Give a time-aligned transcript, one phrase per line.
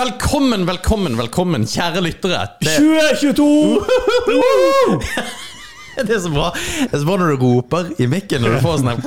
[0.00, 2.38] Velkommen, velkommen, velkommen, kjære lyttere.
[2.62, 2.72] Det,
[3.20, 3.80] 2022!
[6.06, 8.62] det er så bra Det er så bra når du roper i mikken når du
[8.64, 9.00] får sånn her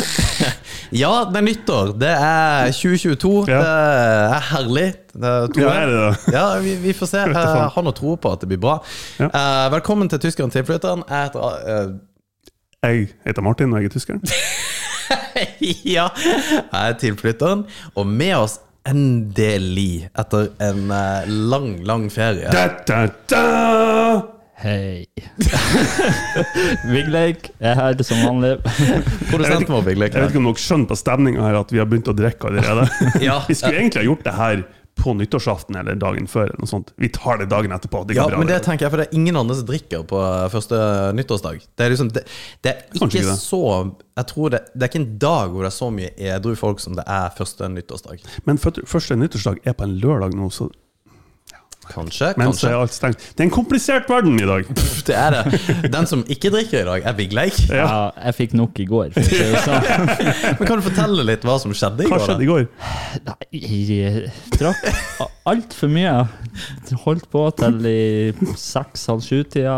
[1.02, 1.92] Ja, det er nyttår.
[2.00, 3.34] Det er 2022.
[3.50, 3.58] Ja.
[3.60, 3.74] Det
[4.38, 4.86] er herlig.
[5.12, 6.32] Det er Ja, er det?
[6.32, 7.26] Ja, vi, vi får se.
[7.34, 8.78] Jeg har noe tro på at det blir bra.
[9.20, 9.28] Ja.
[9.28, 11.04] Uh, velkommen til Tyskeren tilflytteren.
[11.10, 11.92] Jeg heter uh...
[12.88, 14.18] Jeg heter Martin, og jeg er tysker.
[15.84, 17.66] Ja, jeg er tilflytteren.
[17.94, 24.36] Og med oss endelig, etter en eh, lang, lang ferie Da, da, da!
[24.60, 25.06] Hei.
[26.92, 28.58] Vigleik er her som vanlig.
[29.30, 30.12] Produsenten vår, Vigleik.
[30.12, 32.50] Jeg vet ikke om dere skjønner på stemninga her at vi har begynt å drikke
[32.50, 32.84] allerede.
[33.24, 33.38] Ja.
[33.48, 34.66] Vi skulle egentlig ha gjort det her
[34.98, 36.50] på nyttårsaften eller dagen før.
[36.50, 36.90] eller noe sånt.
[37.00, 38.02] Vi tar det dagen etterpå.
[38.06, 38.38] Det Ja, bra.
[38.38, 40.76] men det tenker jeg, for det er ingen andre som drikker på eh, første
[41.16, 41.62] nyttårsdag.
[41.76, 42.24] Det er liksom, det,
[42.62, 43.38] det er ikke ikke det.
[43.40, 43.62] så
[44.20, 46.80] Jeg tror det, det er ikke en dag hvor det er så mye edru folk
[46.80, 48.20] som det er første nyttårsdag.
[48.44, 50.68] Men første nyttårsdag er på en lørdag nå, så
[51.90, 52.70] Kanskje, men så kanskje.
[52.70, 53.24] er alt stengt.
[53.34, 54.68] Det er en komplisert verden i dag.
[55.10, 55.90] Det er det.
[55.90, 57.56] Den som ikke drikker i dag, er Vigleik.
[57.68, 57.80] Ja.
[57.80, 59.14] Ja, jeg fikk nok i går.
[59.16, 59.86] Sånn.
[60.60, 62.26] Men Kan du fortelle litt hva som skjedde i Hva går?
[62.28, 62.66] skjedde i går?
[63.26, 64.84] Nei, jeg drakk
[65.50, 66.12] altfor mye.
[67.04, 68.02] Holdt på til i
[68.60, 69.74] seks-halv sju-tida.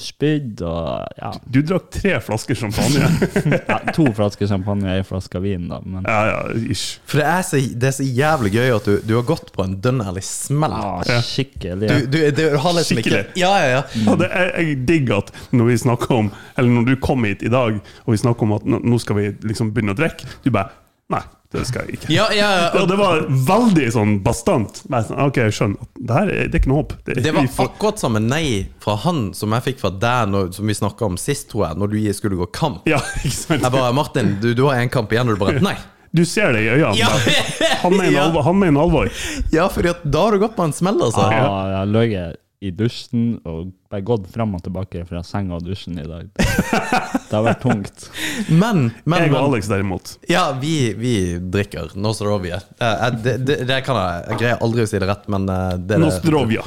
[0.00, 3.08] Spydd og ja, Du drakk tre flasker champagne.
[3.72, 5.80] ja, to flasker champagne og ei flaske vin, da.
[5.82, 6.38] Men Ja, ja,
[6.70, 7.00] ish.
[7.08, 9.64] For det er, så, det er så jævlig gøy at du, du har gått på
[9.66, 10.76] en dønn ærlig smell.
[10.76, 11.18] ah, Ja.
[11.26, 11.55] skikkelig.
[11.60, 14.06] Du, du, du har liksom ikke Ja, Ja, ja, Mm.
[14.08, 17.42] Ja, det, jeg, jeg digger at når vi snakker om Eller når du kom hit
[17.42, 20.50] i dag, og vi snakker om at nå, skal vi liksom begynne å drikke, du
[20.50, 20.70] bare
[21.08, 21.20] Nei,
[21.54, 22.08] det skal jeg ikke.
[22.10, 22.70] ja, ja, ja.
[22.80, 24.80] og, det var veldig sånn bastant.
[24.90, 25.86] Sånn, ok, jeg skjønner.
[26.02, 26.94] Det her er, det er ikke noe håp.
[27.06, 30.50] Det, Det var får- akkurat samme nei fra han som jeg fikk fra deg, når,
[30.58, 32.82] som vi snakka om sist, tror jeg, når du skulle gå kamp.
[32.90, 33.62] Ja, ikke sant?
[33.62, 35.78] Jeg bare 'Martin, du, du har en kamp igjen', og du bare 'Nei'.
[36.16, 36.96] Du ser det i øynene.
[36.96, 37.12] Ja.
[37.84, 38.24] Han mener Ja.
[38.30, 38.42] alvor.
[38.48, 39.12] Han mener alvor.
[39.52, 41.28] Ja, fordi da har du gått på en smell, altså.
[41.30, 45.66] ja, jeg har løyet i dusjen og bare gått fram og tilbake fra senga og
[45.66, 46.30] dusjen i dag.
[46.40, 48.06] Det har vært tungt.
[48.48, 50.14] Men, men, Jeg og Alex derimot.
[50.32, 51.12] Ja, vi, vi
[51.52, 52.62] drikker Nostrovia.
[52.80, 55.84] Det, det, det kan jeg Jeg greier aldri å si det rett, men eh, det,
[55.92, 56.64] det, Nostrovia.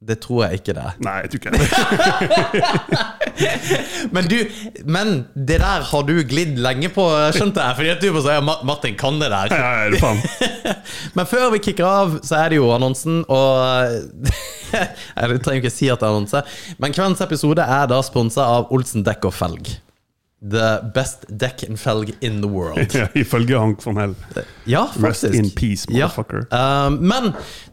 [0.00, 0.96] det tror jeg ikke det er.
[1.04, 3.04] Nei, jeg tror ikke det.
[4.14, 4.36] Men du,
[4.86, 7.76] men det der har du glidd lenge på, skjønte jeg.
[7.78, 9.54] Fordi at du bare sier "Ma- Martin kan det der.
[9.54, 10.20] Ja, ja, det faen.
[11.18, 14.28] Men før vi kicker av, så er det jo annonsen, og
[14.74, 16.40] Jeg trenger ikke si at det er annonse,
[16.82, 19.68] men kveldens episode er da sponsa av Olsen dekk og felg.
[20.50, 22.92] The best deck and felg in the world.
[22.94, 24.14] Ja, Ifølge Hank von Hell.
[24.68, 25.34] Ja, Rest faktisk.
[25.34, 26.06] in peace, Ja.
[26.10, 26.44] motherfucker.
[26.52, 27.30] Um, men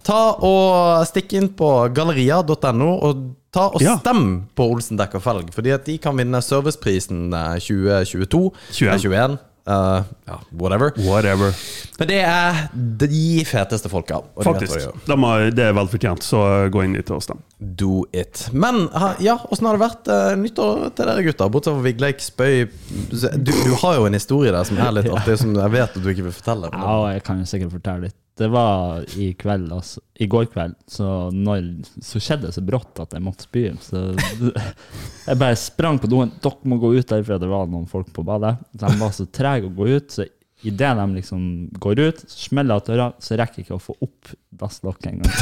[0.08, 3.98] ta og stikk inn på galleria.no og ta og Ja.
[4.00, 8.52] stem på Olsen dekk og felg, fordi at de kan vinne serviceprisen eh, 2022.
[8.72, 8.88] 21.
[8.88, 9.40] eh, 21.
[9.68, 10.94] eh, ja, whatever.
[11.06, 11.56] Whatever.
[12.00, 14.22] Men det er de feteste folka.
[14.44, 14.88] Faktisk.
[15.06, 17.44] De har, det er vel fortjent, så gå inn dit og stem.
[17.60, 18.48] Do it.
[18.54, 18.88] Men
[19.22, 21.52] ja, åssen har det vært uh, nyttår til dere gutter?
[21.54, 22.66] Bortsett fra Vigleik Spøy.
[23.12, 26.02] Du, du har jo en historie der som er litt artig, som jeg vet at
[26.02, 26.74] du ikke vil fortelle.
[26.74, 28.18] Ja, jeg kan jo sikkert fortelle litt.
[28.40, 31.66] Det var i kveld, altså, i går kveld, så, når,
[32.02, 33.66] så skjedde det så brått at jeg måtte spy.
[33.84, 34.04] Så
[35.28, 36.32] jeg bare sprang på doen.
[36.42, 38.56] Dere må gå ut derfra, det var noen folk på badet.
[38.72, 40.26] De var så trege å gå ut, så
[40.62, 41.44] idet de liksom
[41.82, 45.32] går ut, smeller jeg døra, så rekker jeg ikke å få opp dasslokket engang.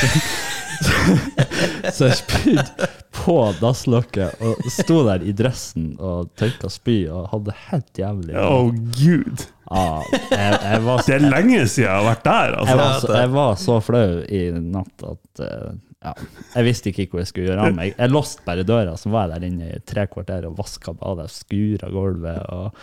[1.92, 7.56] Så jeg spydde på dasslokket og sto der i dressen og tørka spy og hadde
[7.66, 9.44] helt jævlig Å, gud.
[9.70, 10.02] Ja,
[10.32, 12.56] jeg, jeg, var, Det er lenge siden jeg har vært der.
[12.56, 12.78] jeg, Altså.
[12.80, 15.70] var så, jeg var så flau i natt at eh,
[16.00, 16.14] ja,
[16.56, 17.94] jeg visste ikke hva jeg skulle gjøre av meg.
[18.00, 21.28] Jeg låste bare døra, så var jeg der inne i tre kvarter og vaska badet,
[21.34, 22.78] skura gulvet og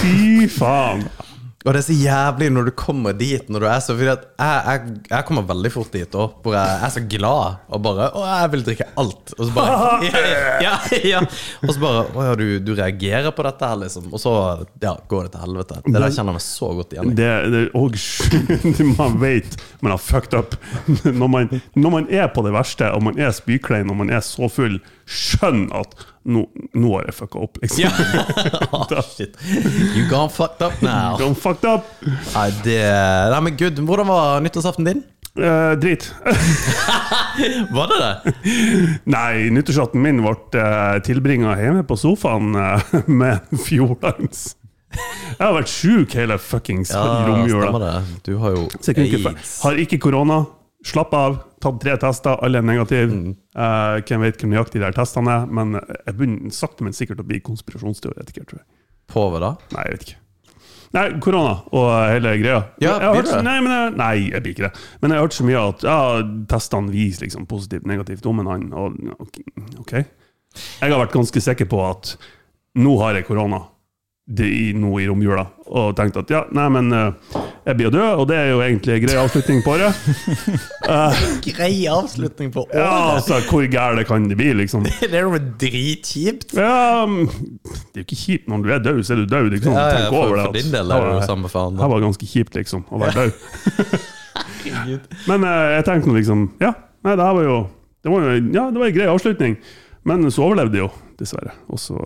[0.00, 1.04] Fy faen.
[1.64, 4.26] Og det er så jævlig når du kommer dit når du er så Fordi at
[4.38, 8.08] jeg, jeg, jeg kommer veldig fort dit òg, hvor jeg er så glad og bare
[8.14, 9.32] Å, jeg vil drikke alt.
[9.34, 10.20] Og så bare Ja,
[10.66, 11.22] ja, ja.
[11.64, 14.08] Og så bare Å ja, du, du reagerer på dette her, liksom.
[14.12, 14.34] Og så
[14.84, 15.80] ja, går det til helvete.
[15.86, 17.16] Det der kjenner jeg meg så godt igjen i.
[17.18, 17.98] Det, det og,
[19.00, 20.56] Man vet man har fucked up.
[21.04, 24.22] Når man, når man er på det verste, og man er spyklein og man er
[24.24, 25.94] så full, skjønn at
[26.26, 26.42] nå,
[26.74, 27.84] nå har jeg fucka opp, liksom.
[27.86, 27.90] Ja.
[28.74, 29.36] oh, shit.
[29.94, 31.16] You gone fucked up now.
[31.20, 31.86] Don't fucked up!
[32.34, 32.80] Nei, det
[33.32, 35.04] Nei, men gud, hvordan var nyttårsaften din?
[35.36, 36.14] Eh, drit.
[37.70, 38.34] Var det det?
[39.04, 44.54] Nei, nyttårsaften min ble uh, tilbringa hjemme på sofaen eh, med Fjordlands.
[44.96, 47.66] Jeg har vært sjuk hele fuckings romjula.
[47.66, 48.20] stemmer det.
[48.24, 49.58] Du har jo aids.
[49.66, 50.46] har ikke korona.
[50.86, 51.38] Slapp av.
[51.62, 53.08] Tatt tre tester, alle er negative.
[53.10, 53.32] Mm.
[53.56, 57.26] Eh, hvem vet hvor nøyaktig de testene er, men jeg begynner sakte, men sikkert å
[57.26, 58.68] bli konspirasjonsteoretiker, tror jeg.
[59.10, 59.52] På hva da?
[59.74, 60.22] Nei, jeg vet ikke.
[60.94, 62.60] Nei, korona og hele greia.
[62.80, 64.84] Ja, jeg har hørt, nei, men jeg, nei, jeg blir ikke det.
[65.02, 65.98] Men jeg har hørt så mye at ja,
[66.52, 68.76] testene viser liksom positivt, negativt om en annen.
[68.76, 69.26] Og,
[69.82, 69.96] ok.
[69.98, 72.14] Jeg har vært ganske sikker på at
[72.80, 73.64] nå har jeg korona
[74.26, 77.36] det i, nå i romjula, og tenkte at ja, nei, men uh,
[77.66, 80.00] jeg blir jo død, og det er jo egentlig en grei avslutning på året.
[81.46, 82.74] Grei avslutning på året?
[82.78, 84.84] Ja, altså, hvor gære kan det bli, liksom?
[85.00, 86.56] Det er jo dritkjipt.
[86.58, 89.50] Ja, mm, det er jo ikke kjipt når du er død, så er du død.
[89.54, 89.74] Liksom.
[89.78, 90.44] Ja, ja, Tenk for, over det.
[90.48, 91.78] for din del er det jo samme faen.
[91.78, 93.98] Det var ganske kjipt, liksom, å være død.
[95.30, 96.74] Men uh, jeg tenkte nå liksom Ja,
[97.06, 97.54] nei, det her var jo
[98.04, 99.58] Det var jo ja, det var en grei avslutning.
[100.06, 101.54] Men så overlevde jeg jo, dessverre.
[101.70, 101.98] Og så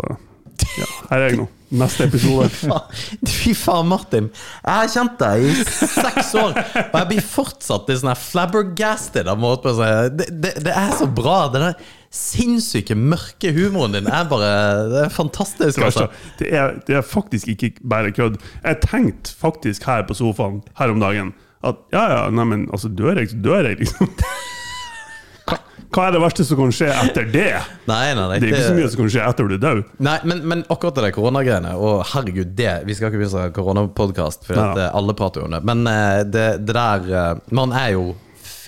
[0.81, 1.47] Ja, her er jeg nå.
[1.81, 2.49] Neste episode.
[3.31, 4.31] Fy faen, Martin.
[4.65, 9.39] Jeg har kjent deg i seks år, og jeg blir fortsatt litt sånn flabbergasted av
[9.39, 9.79] måten
[10.19, 11.45] det, det, det er så bra.
[11.55, 14.49] Den der sinnssyke, mørke humoren din er bare
[14.91, 15.85] Det er fantastisk.
[15.87, 16.09] Altså.
[16.41, 18.41] Det er, det er faktisk ikke bare kødd.
[18.65, 23.19] Jeg tenkte faktisk her på sofaen her om dagen at ja, ja, neimen, altså dør
[23.21, 24.09] jeg, så dør jeg, liksom.
[25.91, 27.47] Hva, er det verste som kan skje etter det?
[27.91, 28.39] Nei, nei, nei.
[28.39, 29.81] Det er ikke så mye som kan skje etter du er død.
[30.07, 34.47] Nei, men, men akkurat det koronagreiene Og herregud, det Vi skal ikke begynne å koronapodkast,
[34.47, 34.69] for Ja.
[34.87, 35.63] eh, alle prater jo om det.
[35.67, 38.05] Men eh, det, det der eh, Man er jo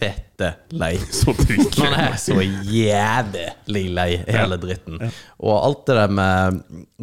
[0.02, 0.96] fette lei.
[1.14, 1.32] Så.
[1.78, 4.98] Man er så jævlig lei hele dritten.
[5.38, 6.58] Og alt det der med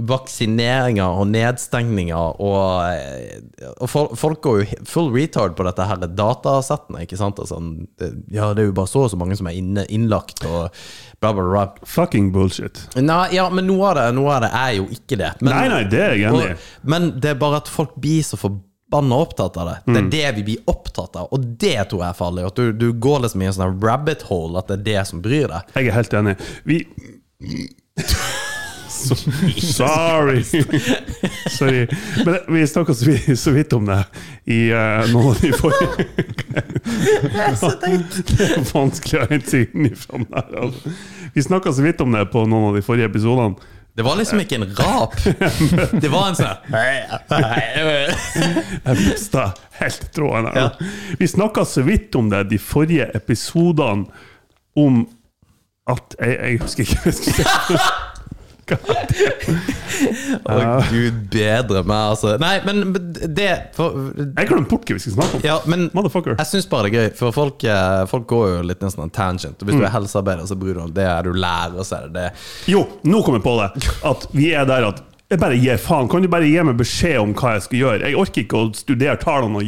[0.10, 7.06] vaksineringer og nedstengninger og, eh, og Folk går jo full retard på dette her datasettene,
[7.06, 7.40] ikke sant?
[7.50, 7.74] Sånn,
[8.32, 10.70] ja, det er jo bare så og så mange som er inne, innlagt og
[11.22, 11.66] bla, bla, bla.
[11.88, 12.82] Fucking bullshit.
[13.00, 15.34] Nei, ja, men noe av det, noe av det er jo ikke det.
[15.44, 16.58] Men, Nei, nei, det er jeg enig i.
[16.92, 19.78] men det er bare at folk blir så forbanna opptatt av det.
[19.86, 20.06] Det Mm.
[20.06, 22.46] er det vi blir opptatt av, og det tror jeg er farlig.
[22.48, 25.22] At du, du går liksom i en sånn rabbit hole, at det er det som
[25.22, 25.62] bryr deg.
[25.76, 26.36] Jeg er helt enig.
[26.66, 26.88] Vi
[29.62, 30.44] Sorry.
[31.50, 31.88] Sorry.
[32.26, 33.06] Men vi snakka så,
[33.36, 34.04] så vidt om det
[34.46, 36.06] i uh, noen av de forrige
[37.30, 40.48] Det er vanskelig å hente inn i den der.
[40.66, 40.92] Altså.
[41.36, 43.56] Vi snakka så vidt om det på noen av de forrige episodene.
[44.00, 45.16] Det var liksom ikke en rap.
[46.02, 46.56] Det var en sånn
[48.88, 49.50] Jeg mista
[49.82, 50.60] helt tråden her.
[50.62, 50.70] Ja.
[51.20, 54.08] Vi snakka så vidt om det de forrige episodene
[54.80, 55.02] om
[55.92, 57.04] at Jeg, jeg husker ikke
[58.70, 59.58] hva
[60.00, 62.36] Å, oh, gud bedre meg, altså.
[62.40, 65.44] Nei, men det for, Jeg glemte bort hva vi skulle snakke om.
[65.44, 66.38] Ja, men Motherfucker.
[66.38, 69.12] jeg syns bare det er gøy, for folk, eh, folk går jo litt nesten en
[69.14, 69.66] tangent.
[69.66, 71.08] Hvis hvis du er helsearbeider, så bryr du deg om det.
[71.10, 72.30] Er du lærer, så er det det.
[72.72, 73.70] Jo, nå kom jeg på det.
[74.10, 76.08] At vi er der at jeg bare gir faen.
[76.10, 78.08] Kan du bare gi meg beskjed om hva jeg skal gjøre?
[78.10, 79.68] Jeg orker ikke å studere tallene og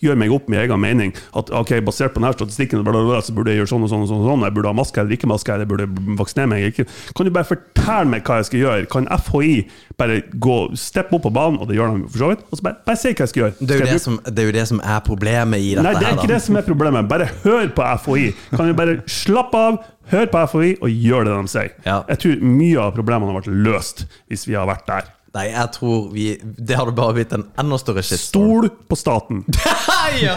[0.00, 1.12] gjøre meg opp min egen mening.
[1.36, 4.06] At ok, basert på denne statistikken bla, bla, så burde jeg gjøre sånn og sånn.
[4.06, 4.46] og sånn, og sånn.
[4.48, 6.80] Jeg burde ha maske eller ikke maske, jeg burde vaksinere meg.
[7.12, 8.88] Kan du bare fortelle meg hva jeg skal gjøre?
[8.94, 9.52] Kan FHI
[10.00, 12.66] bare gå steppe opp på banen, og det gjør de for så vidt, og så
[12.66, 13.56] bare, bare si hva jeg skal gjøre?
[13.60, 15.96] Det er, jeg det, som, det er jo det som er problemet i dette Nei,
[16.00, 16.34] det er ikke da.
[16.34, 17.10] det som er problemet.
[17.10, 18.28] Bare hør på FHI.
[18.54, 19.82] Kan du bare slappe av,
[20.12, 21.74] hør på FHI og gjør det de sier.
[21.86, 21.98] Ja.
[22.12, 25.12] Jeg tror mye av problemene har vært løst hvis vi har vært der.
[25.34, 28.68] Nei, jeg tror vi Det hadde bare blitt en enda større shitstorm.
[28.68, 29.42] Stol på staten.
[30.22, 30.36] ja.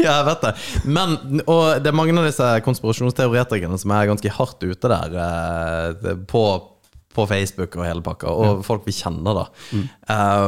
[0.00, 0.52] ja, jeg vet det.
[0.96, 1.14] Men,
[1.46, 6.42] og det er mange av disse konspirasjonsteoretikerne som er ganske hardt ute der eh, på,
[7.14, 9.44] på Facebook og hele pakka, og folk vi kjenner, da,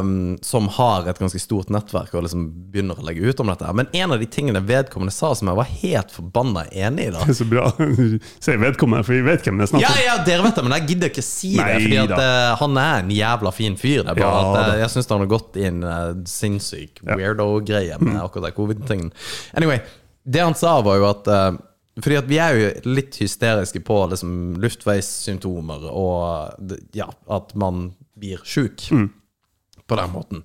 [0.01, 3.73] um, som har et ganske stort nettverk og liksom begynner å legge ut om dette.
[3.79, 7.27] Men en av de tingene vedkommende sa som jeg var helt forbanna enig i, da
[7.37, 7.69] så bra.
[8.45, 10.03] Sier vedkommende, for vi vet hvem det er snakk ja, om.
[10.07, 11.69] ja, dere vet det, men jeg gidder ikke si det.
[11.87, 14.03] Fordi at eh, han er en jævla fin fyr.
[14.03, 14.81] Det er bare Ja at uh.
[14.81, 17.15] Jeg syns han har gått i en eh, sinnssyk Ja.
[17.15, 17.21] Mm.
[17.21, 19.13] weirdo-greie med akkurat den covid-tingen.
[19.57, 19.81] Anyway,
[20.27, 21.51] det han sa, var jo at eh,
[22.03, 28.43] fordi at vi er jo litt hysteriske på liksom, luftveissymptomer og ja, at man blir
[28.45, 28.89] sjuk.
[28.93, 29.09] Mm.
[29.87, 30.41] På den måten.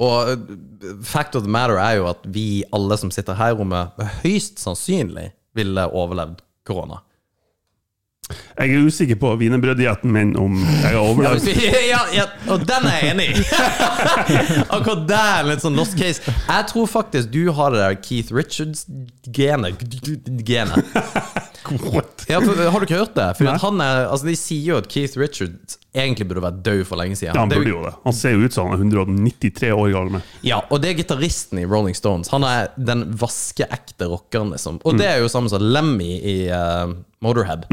[0.00, 0.46] Og
[1.04, 4.62] fact of the matter er jo at vi alle som sitter her i rommet, høyst
[4.62, 7.02] sannsynlig ville overlevd korona.
[8.26, 11.46] Jeg er usikker på wienerbrøddietten min om jeg har overlevd.
[11.92, 13.44] Ja, ja, og den er jeg enig i!
[14.74, 16.24] Akkurat der er en litt sånn lost case.
[16.26, 19.84] Jeg tror faktisk du har det der Keith Richards-genet.
[20.46, 20.90] Genet.
[21.66, 23.24] Har du ikke hørt det?
[23.38, 27.00] For han er, altså, de sier jo at Keith Richards egentlig burde vært død for
[27.00, 27.34] lenge siden.
[27.34, 27.92] Ja, han burde jo det.
[28.04, 30.24] Han ser jo ut som han er 193 år gammel.
[30.46, 32.30] Ja, og det er gitaristen i Rolling Stones.
[32.34, 34.80] Han er den vaskeekte rockeren, liksom.
[34.84, 36.92] Og det er jo samme som Lemmy i uh,
[37.24, 37.66] Motorhead.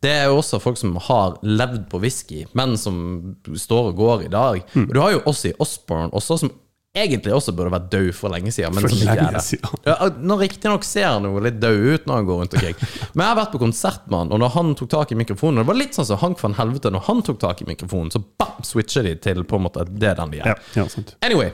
[0.00, 4.26] Det er jo også folk som har levd på whisky, men som står og går
[4.28, 4.64] i dag.
[4.86, 6.52] Og du har jo Ossie Osborne også, som
[6.96, 8.74] egentlig også burde vært død for lenge siden.
[8.74, 9.82] Men For lenge siden.
[9.86, 12.76] Ja, nå Riktignok ser han jo litt død ut når han går rundt omkring.
[13.14, 15.62] Men jeg har vært på konsert med han, og når han tok tak i mikrofonen
[15.62, 16.92] Det var litt sånn som Hank van Helvete.
[16.94, 20.14] Når han tok tak i mikrofonen, så bam, switcher de til på en måte det
[20.18, 20.54] den de er.
[20.54, 21.14] Ja, ja sant.
[21.26, 21.52] Anyway,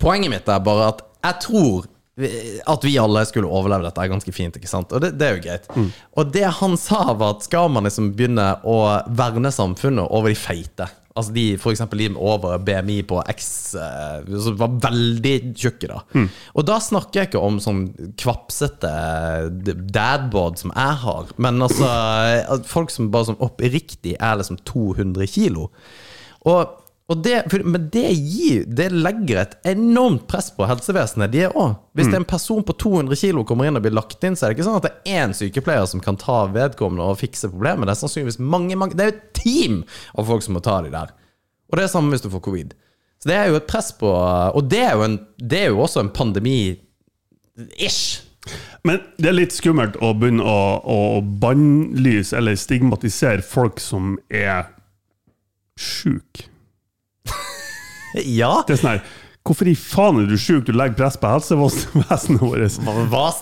[0.00, 1.88] poenget mitt er bare at jeg tror
[2.20, 4.90] at vi alle skulle overleve dette er ganske fint, ikke sant?
[4.92, 5.68] Og det, det er jo greit.
[6.20, 8.76] Og det han sa, var at skal man liksom begynne å
[9.16, 10.88] verne samfunnet over de feite
[11.20, 16.00] Altså de, for eksempel de over BMI på X, eh, som var veldig tjukke, da.
[16.56, 17.84] Og da snakker jeg ikke om sånn
[18.20, 18.90] kvapsete
[19.94, 21.90] dadbod som jeg har, men altså
[22.68, 25.68] folk som bare sånn oppriktig er liksom 200 kilo.
[26.48, 26.79] Og
[27.18, 31.32] det, for, men det gir Det legger et enormt press på helsevesenet.
[31.32, 31.80] De er også.
[31.98, 34.46] Hvis det er en person på 200 kilo kommer inn og blir lagt inn, så
[34.46, 37.50] er det ikke sånn at det er én sykepleier som kan ta vedkommende og fikse
[37.50, 37.88] problemet.
[37.88, 39.80] Det er sannsynligvis mange, mange Det er jo et team
[40.14, 41.10] av folk som må ta de der.
[41.70, 42.74] Og det er samme hvis du får covid.
[43.20, 45.82] Så det er jo et press på Og det er jo, en, det er jo
[45.84, 48.02] også en pandemi-ish.
[48.86, 51.00] Men det er litt skummelt å begynne å, å
[51.42, 54.70] bannlyse eller stigmatisere folk som er
[55.80, 56.49] sjuke.
[58.14, 58.64] Ja.
[58.66, 59.02] Det er sånn her
[59.40, 60.66] Hvorfor i faen er du sjuk?
[60.68, 63.40] Du legger press på helsevesenet vårt.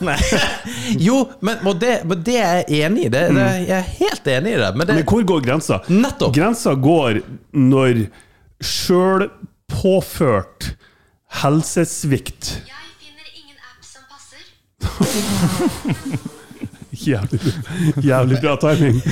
[1.07, 3.11] Jo, men, og det, men det er jeg enig i.
[3.11, 4.71] Det, det, jeg er helt enig i det.
[4.79, 5.81] Men det, Men hvor går grensa?
[5.91, 6.35] Nettopp.
[6.39, 7.19] Grensa går
[7.51, 8.05] når
[8.63, 10.61] sjølpåført
[11.43, 14.43] helsesvikt Jeg finner ingen app som passer.
[17.07, 17.41] Jævlig,
[18.05, 19.03] jævlig bra timing.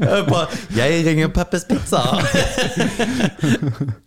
[0.00, 0.46] Jeg bare,
[0.76, 2.02] jeg ringer Peppers Pizza.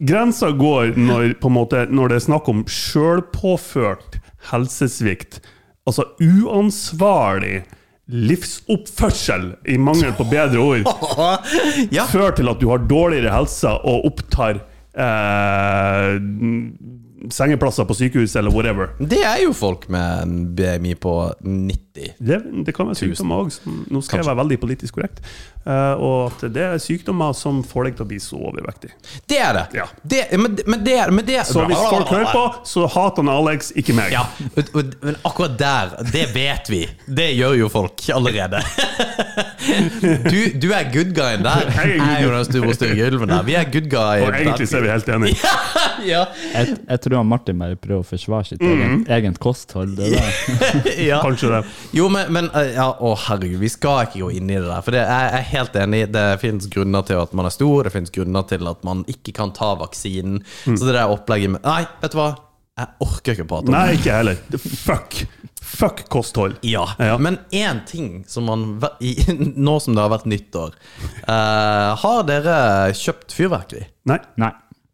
[0.08, 4.20] Grensa går når, måte, når det er snakk om sjølpåført
[4.51, 5.41] helsesvikt.
[5.88, 7.62] Altså uansvarlig
[8.12, 10.89] livsoppførsel, i mangel på bedre ord,
[11.96, 12.05] ja.
[12.12, 16.17] fører til at du har dårligere helse og opptar eh,
[17.30, 18.94] sengeplasser på sykehus eller whatever.
[19.00, 22.13] Det er jo folk med en BMI på 90.
[22.18, 23.58] Det, det kan være sykdommer òg.
[23.92, 25.22] Nå skal jeg være veldig politisk korrekt.
[25.62, 28.94] Uh, og at det er sykdommer som får deg til å bli så overvektig.
[29.30, 29.66] Det er det.
[29.78, 29.86] Ja.
[30.01, 33.30] det men, men det er men det, Så hvis folk hører på, så hater han
[33.34, 34.16] Alex, ikke meg.
[34.16, 34.25] ja,
[34.56, 36.82] Men akkurat der, det vet vi.
[37.06, 38.63] Det gjør jo folk allerede.
[40.01, 41.68] Du, du er good guyen der.
[41.70, 43.44] Jeg er er jo den store stygge ulven der.
[43.46, 44.24] Vi er good guy.
[44.25, 45.51] Og egentlig så er vi helt enige.
[46.13, 46.24] ja.
[46.54, 48.70] Jeg, jeg tror han Martin bare prøver å forsvare sitt mm.
[48.72, 49.98] eget, eget kosthold.
[49.98, 50.38] Det der.
[51.10, 51.20] ja.
[51.25, 51.62] Kanskje det.
[51.98, 54.86] Jo, men, men eh, ja, Å, herregud, vi skal ikke gå inn i det der.
[54.86, 56.06] For det, jeg er helt enig.
[56.15, 59.36] Det finnes grunner til at man er stor, det finnes grunner til at man ikke
[59.36, 60.39] kan ta vaksinen.
[60.63, 60.80] Mm.
[60.80, 62.32] Så det der opplegget med Nei, vet du hva?
[62.80, 63.77] Jeg orker ikke å prate om det.
[63.77, 64.68] Nei, ikke jeg heller.
[64.88, 65.20] Fuck.
[65.62, 66.56] Fuck kosthold.
[66.65, 67.18] Ja, Ja.
[67.18, 68.82] men én ting som man
[69.56, 70.74] Nå som det har vært nyttår
[71.30, 72.56] uh, Har dere
[72.98, 73.86] kjøpt fyrverkeri?
[74.10, 74.18] Nei.
[74.41, 74.51] Nei.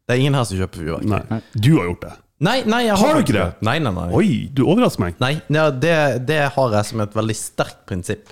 [0.07, 1.19] Det er ingen her som kjøper fyrverkeri.
[1.27, 1.41] Nei.
[1.51, 2.13] Du har gjort det.
[2.47, 3.45] Nei, nei, jeg Har Har du ikke det?
[3.65, 4.09] Nei, nei, nei.
[4.15, 5.15] Oi, du overrasker meg.
[5.19, 5.95] nei ja, det,
[6.29, 8.29] det har jeg som et veldig sterkt prinsipp.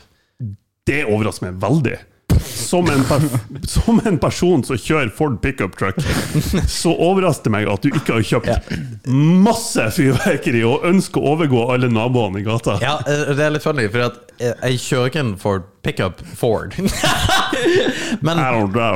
[0.86, 1.98] Det overrasker meg veldig.
[2.46, 3.24] Som en, per
[3.76, 6.00] som en person som kjører Ford pickup truck,
[6.80, 11.68] så overrasker det meg at du ikke har kjøpt masse fyrverkeri og ønsker å overgå
[11.74, 12.78] alle naboene i gata.
[12.86, 16.22] Ja, eh, det er litt funny, for at jeg, jeg kjører ikke en Ford pickup
[16.36, 16.76] Ford.
[18.26, 18.52] men a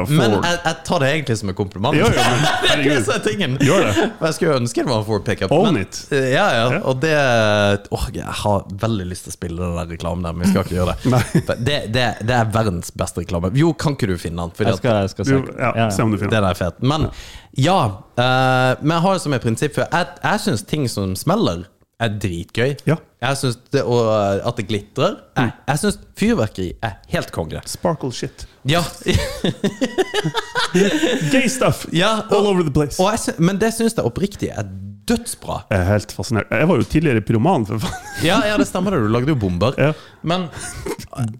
[0.09, 1.97] men jeg, jeg tar det egentlig som en kompliment.
[1.97, 3.11] Jo, jo, men det er herregud.
[3.13, 3.57] er tingen.
[3.61, 4.07] Gjør det.
[4.25, 5.53] Jeg skulle ønske det var en Ford pickup.
[5.53, 6.01] Own men- it.
[6.11, 7.13] Ja, ja, og det
[7.93, 10.65] åh, Jeg har veldig lyst til å spille den der reklamen der, men vi skal
[10.65, 11.57] ikke gjøre det.
[11.69, 13.53] Det, det, det er verdens beste reklame.
[13.59, 14.55] Jo, kan ikke du finne den?
[14.57, 15.41] Fordi Jeg skal, jeg skal se.
[15.59, 16.81] Ja, ja, se om du det finner der er fett.
[16.81, 17.09] Men
[17.57, 17.79] ja.
[18.17, 21.67] uh, men jeg har det som et prinsipp, for jeg, jeg syns ting som smeller,
[21.99, 22.77] er dritgøy.
[22.87, 22.95] Ja.
[23.19, 24.05] Jeg syns det, og
[24.47, 27.59] at det glitrer Jeg, jeg syns fyrverkeri er helt konge.
[27.67, 28.45] Sparkle shit.
[28.69, 28.79] Ja.
[31.33, 32.99] Gay stuff ja all over the place.
[33.01, 34.69] og jeg men det syns jeg oppriktig er
[35.09, 35.63] dødsbra.
[35.71, 36.51] Jeg er helt fascinert.
[36.53, 37.95] Jeg var jo tidligere pyroman, for faen.
[38.21, 38.99] Ja, ja, det stemmer det.
[39.01, 39.73] Du lagde jo bomber.
[39.81, 39.89] Ja.
[40.21, 40.45] Men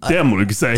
[0.08, 0.72] Det må du ikke si.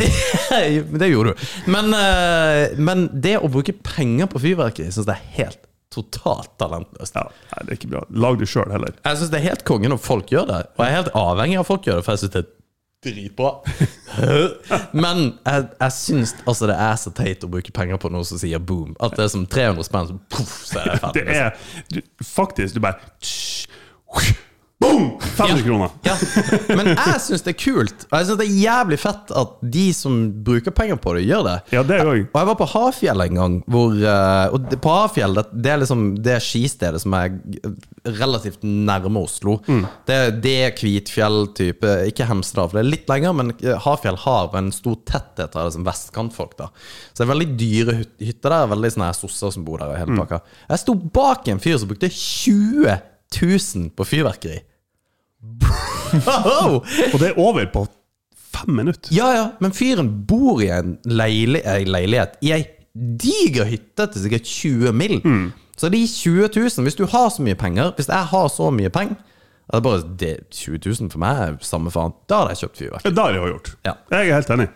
[1.00, 1.46] Det gjorde du.
[1.72, 7.18] Men, eh, men det å bruke penger på fyrverkeri syns jeg er helt totalt talentløst.
[7.18, 8.02] Ja, nei, det er ikke bra.
[8.24, 8.96] Lag det sjøl heller.
[9.04, 10.60] Jeg syns det er helt konge når folk gjør det.
[10.76, 12.50] Og jeg er helt avhengig av folk gjør det, for jeg syns det er
[13.02, 13.50] dritbra.
[15.04, 18.40] Men jeg, jeg syns altså det er så teit å bruke penger på noe som
[18.40, 18.94] sier boom.
[19.02, 21.26] At det er som 300 spenn, så poff, så er det ferdig.
[21.32, 21.52] Det er
[21.90, 23.66] du, faktisk Du bare tss,
[24.82, 25.04] Boom!
[25.22, 25.92] 500 kroner.
[26.06, 26.16] Ja,
[26.76, 28.04] men jeg syns det er kult.
[28.10, 31.46] Og jeg syns det er jævlig fett at de som bruker penger på det, gjør
[31.46, 31.56] det.
[31.74, 34.94] Ja, det er jo Og jeg var på Hafjell en gang, hvor eh, Og på
[34.96, 37.38] Hafjell, det, det er liksom det skistedet som er
[38.18, 39.58] relativt nærme Oslo.
[40.08, 43.52] Det, det er Kvitfjell-type, ikke Hemsedal, for det er litt lenger, men
[43.84, 46.68] Hafjell har en stor tetthet av liksom vestkantfolk, da.
[47.12, 50.18] Så det er veldig dyre hytter der, veldig sånne sosser som bor der, og hele
[50.18, 50.42] pakka.
[50.72, 52.98] Jeg sto bak en fyr som brukte 20
[53.38, 54.58] 000 på fyrverkeri.
[55.42, 57.86] Og det er over på
[58.52, 59.10] fem minutter.
[59.14, 64.48] Ja, ja, men fyren bor i en leili leilighet i ei diger hytte til sikkert
[64.48, 65.18] 20 mill.
[65.80, 68.90] Så de 20 000, hvis du har så mye penger Hvis jeg har så mye
[68.92, 69.16] penger
[69.72, 72.12] det er bare det, 20 000 for meg er samme faen.
[72.28, 73.12] Da hadde jeg kjøpt fyrverkeri.
[73.14, 73.70] Det har jeg jo gjort.
[73.86, 73.92] Ja.
[74.12, 74.66] Jeg er helt enig.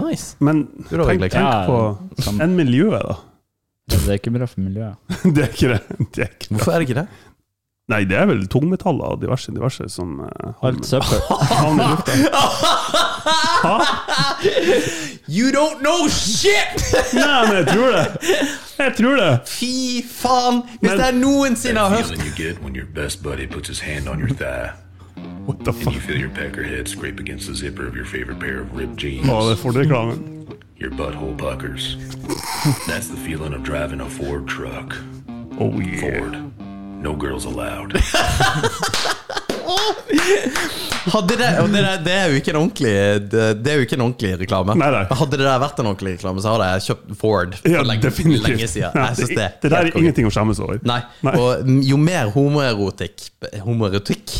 [0.00, 0.28] Nice.
[0.40, 1.80] Men tenk, tenk på
[2.40, 3.16] en miljøet, da.
[3.92, 4.96] Det er ikke bra for miljøet.
[5.36, 5.98] Det er ikke det.
[6.14, 6.48] det er ikke.
[6.54, 7.06] Hvorfor er det ikke det?
[7.88, 11.20] Nei, det er vel tungmetaller og diverse, diverse som uh, Alt søppel.
[11.52, 12.12] havner i lufta.
[15.28, 16.82] You don't know shit!
[17.14, 18.06] Nei, men jeg tror det!
[18.78, 19.30] Jeg tror det.
[19.46, 20.62] Fy faen!
[20.80, 23.80] Hvis Men- jeg noensinne har hørt feeling you get when your best buddy puts his
[23.80, 24.70] hand on your thigh
[25.46, 25.94] What the and fuck?
[25.94, 28.96] you feel your pecker head scrape against the zipper of your favorite pair of ripped
[28.96, 29.28] jeans.
[29.30, 30.24] Å, det er Ford-reklamen.
[30.76, 31.94] Your butthole puckers.
[32.88, 34.96] That's the feeling of driving a Ford truck.
[35.60, 36.00] Oh yeah.
[36.02, 36.45] Ford.
[37.06, 37.94] No girls allowed.
[41.06, 42.92] Hadde det, og det, der, det er jo ikke en ordentlig
[43.30, 44.74] Det, det er jo ikke en ordentlig reklame.
[44.78, 45.02] Nei, nei.
[45.20, 48.02] Hadde det der vært en ordentlig reklame, så hadde jeg kjøpt Ford for Ja, lenge,
[48.06, 48.46] definitivt.
[48.48, 48.96] lenge siden.
[49.02, 50.02] Jeg synes det, det der helt er konge.
[50.04, 50.80] ingenting å skjemmes over.
[50.86, 50.98] Nei.
[51.26, 51.34] Nei.
[51.38, 53.28] Og jo mer homoerotikk
[53.66, 54.34] Homoerotikk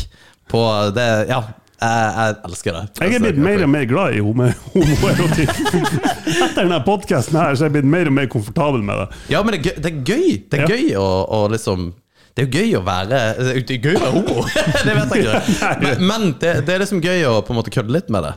[0.51, 0.63] på
[0.95, 1.39] det Ja,
[1.77, 2.83] jeg, jeg elsker det.
[3.03, 5.55] Jeg er blitt mer og mer glad i homo- homoerotikk.
[6.47, 9.07] Etter denne podkasten her så er jeg blitt mer og mer komfortabel med det.
[9.35, 9.79] Ja, men det er gøy.
[9.85, 10.69] Det er gøy, det er Ja.
[10.75, 11.07] gøy å,
[11.37, 11.91] å liksom
[12.37, 14.41] det er jo gøy å være Det er gøy å være homo,
[14.85, 15.69] det vet jeg ikke.
[15.81, 18.33] Men, men det, det er liksom gøy å på en måte kødde litt med det.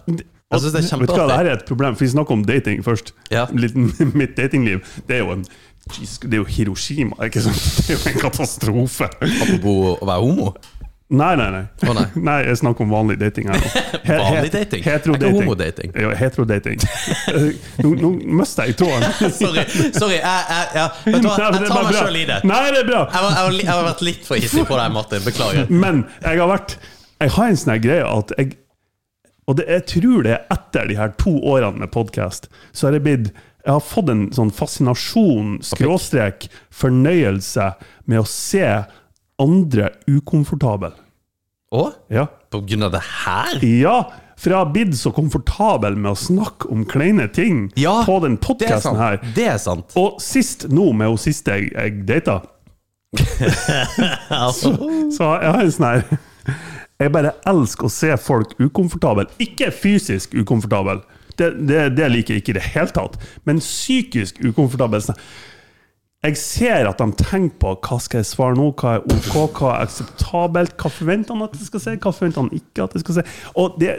[0.50, 2.38] Jeg synes det er Vet du hva, det her er et problem, for vi snakker
[2.38, 3.12] om dating først.
[3.30, 3.44] Ja.
[3.52, 3.76] Litt,
[4.22, 5.44] mitt datingliv, det er jo en
[5.90, 7.60] Jesus, Det er jo Hiroshima, ikke sant?
[7.86, 9.08] Det er jo en katastrofe.
[9.20, 10.50] Apropos å være homo.
[11.10, 11.64] Nei, nei, nei.
[11.88, 12.04] Oh, nei.
[12.28, 13.64] Nei, jeg snakker om vanlig dating her
[14.06, 14.84] Vanlig dating?
[14.84, 15.26] Heterodating.
[15.26, 15.94] Er ikke homodating?
[15.98, 16.84] Ja, heterodating.
[17.82, 19.08] nå nå mista jeg tråden.
[19.34, 19.64] Sorry.
[19.96, 22.38] sorry jeg, jeg, jeg, jeg er tar meg sjøl i det.
[22.46, 23.02] Nei, det er bra.
[23.10, 25.26] Jeg, jeg, jeg har vært litt for hissig på deg, Martin.
[25.26, 25.74] Beklager.
[25.74, 26.78] Men jeg har vært
[27.18, 28.54] Jeg har en sånn greie at jeg
[29.50, 33.00] Og det, jeg tror det er etter de her to årene med podkast, så har
[33.00, 37.72] jeg blitt Jeg har fått en sånn fascinasjon, skråstrek, fornøyelse
[38.06, 38.62] med å se
[39.40, 40.92] andre ukomfortable.
[41.70, 41.84] Å?
[42.10, 42.26] Ja.
[42.50, 43.60] på grunn av det her?
[43.62, 43.98] ja
[44.40, 48.38] for jeg har blitt så komfortabel med å snakke om kleine ting Ja, på den
[48.40, 49.18] podkasten her.
[49.36, 49.92] Det er sant.
[50.00, 52.38] Og sist nå, med hun siste jeg, jeg data,
[54.56, 54.72] så,
[55.12, 56.04] Så jeg har en sånn her
[57.02, 59.26] Jeg bare elsker å se folk ukomfortable.
[59.40, 61.00] Ikke fysisk ukomfortabel.
[61.36, 63.16] Det, det, det liker jeg ikke i det hele tatt.
[63.48, 65.00] Men psykisk ukomfortabel.
[65.04, 65.20] Sånn-
[66.20, 69.70] Jeg ser at de tenker på hva skal jeg svare nå, hva er OK, hva
[69.78, 73.04] er akseptabelt, hva forventer han at jeg skal si, hva forventer han ikke at jeg
[73.06, 73.24] skal si.
[73.62, 73.94] Og det,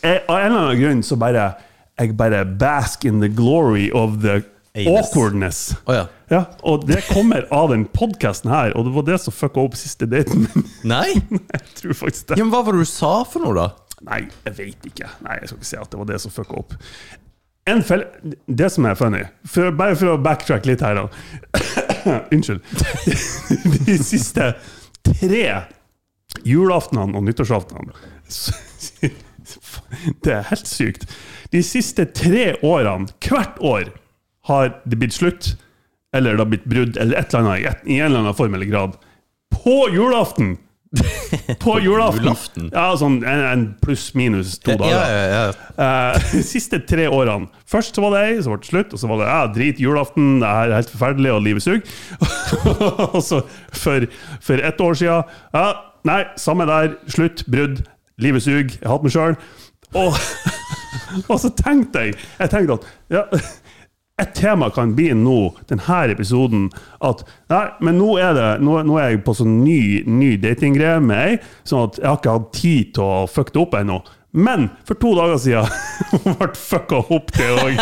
[0.00, 1.50] jeg, av en eller annen grunn så bare
[1.98, 4.38] jeg bare bask in the glory of the
[4.86, 5.74] awkwardness.
[5.84, 6.06] Oh, ja.
[6.32, 9.76] Ja, og det kommer av den podkasten her, og det var det som fucka opp
[9.76, 10.66] siste daten min.
[10.94, 11.20] Nei?
[11.52, 12.40] Jeg tror faktisk det.
[12.40, 13.68] Ja, men hva var det du sa for noe, da?
[14.08, 15.08] Nei, jeg vet ikke.
[15.26, 16.76] Nei, jeg skal ikke si at det var det som fucka opp.
[17.68, 21.04] Det som er funny, for, bare for å backtrack litt her.
[22.34, 22.64] Unnskyld.
[23.88, 24.52] De siste
[25.04, 25.44] tre
[26.44, 27.94] julaftenene og nyttårsaftenene
[30.24, 31.06] Det er helt sykt.
[31.52, 33.92] De siste tre årene, hvert år,
[34.48, 35.54] har det blitt slutt,
[36.16, 38.68] eller det har blitt brudd, eller et eller annet, i en eller annen form eller
[38.68, 38.96] grad.
[39.52, 40.56] På julaften!
[41.62, 42.70] På julaften.
[42.72, 44.94] Ja, sånn en, en pluss-minus to dager.
[44.94, 45.42] ja, ja.
[45.76, 45.90] ja.
[46.32, 47.50] De siste tre årene.
[47.68, 48.94] Først så var det ei, så ble det slutt.
[48.96, 51.84] Og så var det ja, drit julaften, det er helt forferdelig, og livet suger.
[53.12, 53.42] og så
[53.76, 54.08] for,
[54.44, 55.68] for ett år siden ja,
[56.08, 56.94] Nei, samme der.
[57.10, 57.82] Slutt, brudd.
[58.22, 58.70] Livet suger.
[58.78, 59.34] Jeg hater meg sjøl.
[59.98, 60.16] Og,
[61.32, 63.22] og så tenkte jeg Jeg tenkte at ja,
[64.18, 65.38] et tema kan bli nå,
[65.70, 66.68] denne episoden,
[67.04, 70.98] at Nei, men nå er, det, nå, nå er jeg på sånn ny, ny datinggreie
[71.00, 71.36] med ei,
[71.68, 74.00] sånn at jeg har ikke hatt tid til å fucke det opp ennå.
[74.38, 77.80] Men for to dager siden ble fucka opp, det òg.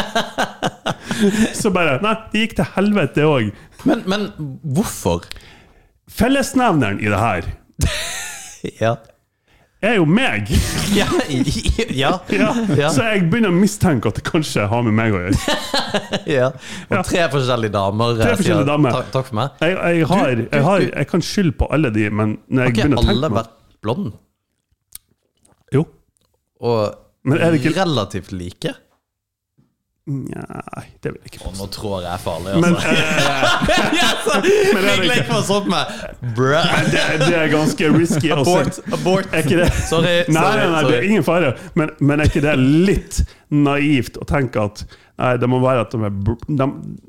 [1.60, 3.50] Så bare Nei, det gikk til helvete, det òg.
[3.88, 4.28] Men, men
[4.76, 5.26] hvorfor?
[6.06, 7.48] Fellesnevneren i det her
[8.82, 8.94] Ja.
[9.84, 10.50] Er jo meg!
[10.96, 11.06] Ja,
[12.02, 12.90] ja, Ja.
[12.94, 15.56] Så jeg begynner å mistenke at det kanskje har med meg å gjøre.
[16.36, 16.50] ja.
[16.88, 18.14] Og tre forskjellige damer.
[18.20, 18.94] Tre forskjellige damer.
[18.94, 19.58] Takk, takk for meg.
[19.60, 22.86] Jeg, jeg, har, jeg, har, jeg kan skylde på alle de, men når jeg okay,
[22.86, 23.52] begynner å alle tenke meg vært
[23.84, 24.14] blonde?
[25.74, 25.84] Jo.
[26.62, 28.76] Og ikke- relativt like?
[30.06, 31.56] Nei, det vil jeg ikke påstå.
[31.58, 32.92] nå tror jeg er farlig, Men altså.
[32.94, 36.68] eh, yes, Men er det Fikk ikke- med Bruh.
[36.92, 38.30] det, det er ganske risky.
[38.30, 38.78] Abort.
[38.92, 39.26] Abort.
[39.34, 40.20] Er det Sorry.
[40.28, 41.56] Nei, sorry, nei, nei, det er ingen fare.
[41.74, 43.18] Men, men er ikke det litt
[43.50, 44.84] naivt å tenke at
[45.16, 46.10] Nei, det må være at de, er,
[46.60, 46.64] de,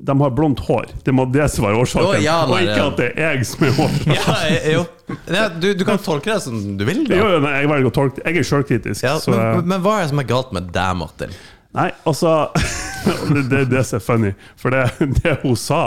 [0.08, 0.86] de har blondt hår.
[1.04, 2.06] Det må det som være årsaken.
[2.08, 4.06] Å, ja, og ikke at det er jeg som er hårløs.
[4.16, 4.84] Ja, eh, jo.
[5.28, 7.18] Ja, du, du kan tolke det som du vil, da.
[7.20, 8.24] Jo, jo, jeg velger å tolke.
[8.24, 9.04] Jeg er sjølkritisk.
[9.04, 11.36] Ja, men, men hva er det som er galt med deg, Martin?
[11.76, 12.48] Nei, altså
[13.04, 14.32] Det det det er funny.
[14.56, 14.90] For det,
[15.22, 15.82] det hun sa,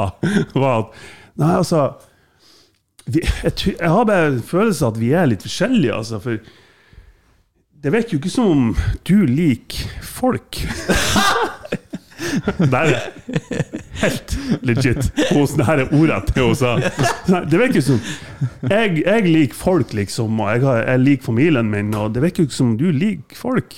[0.54, 0.86] var at
[1.42, 1.82] Nei, altså
[3.06, 6.20] vi, jeg, jeg har bare en følelse at vi er litt forskjellige, altså.
[6.22, 6.32] For
[7.82, 8.76] det virker jo ikke som om
[9.08, 10.60] du liker folk.
[12.60, 12.90] Det er
[14.04, 14.30] helt
[14.62, 15.02] legit.
[15.18, 16.76] Det her er ordet det hun sa.
[17.50, 17.98] Det virker som
[18.70, 22.48] jeg, jeg liker folk, liksom, og jeg, jeg liker familien min, og det virker jo
[22.52, 23.70] ikke som du liker folk.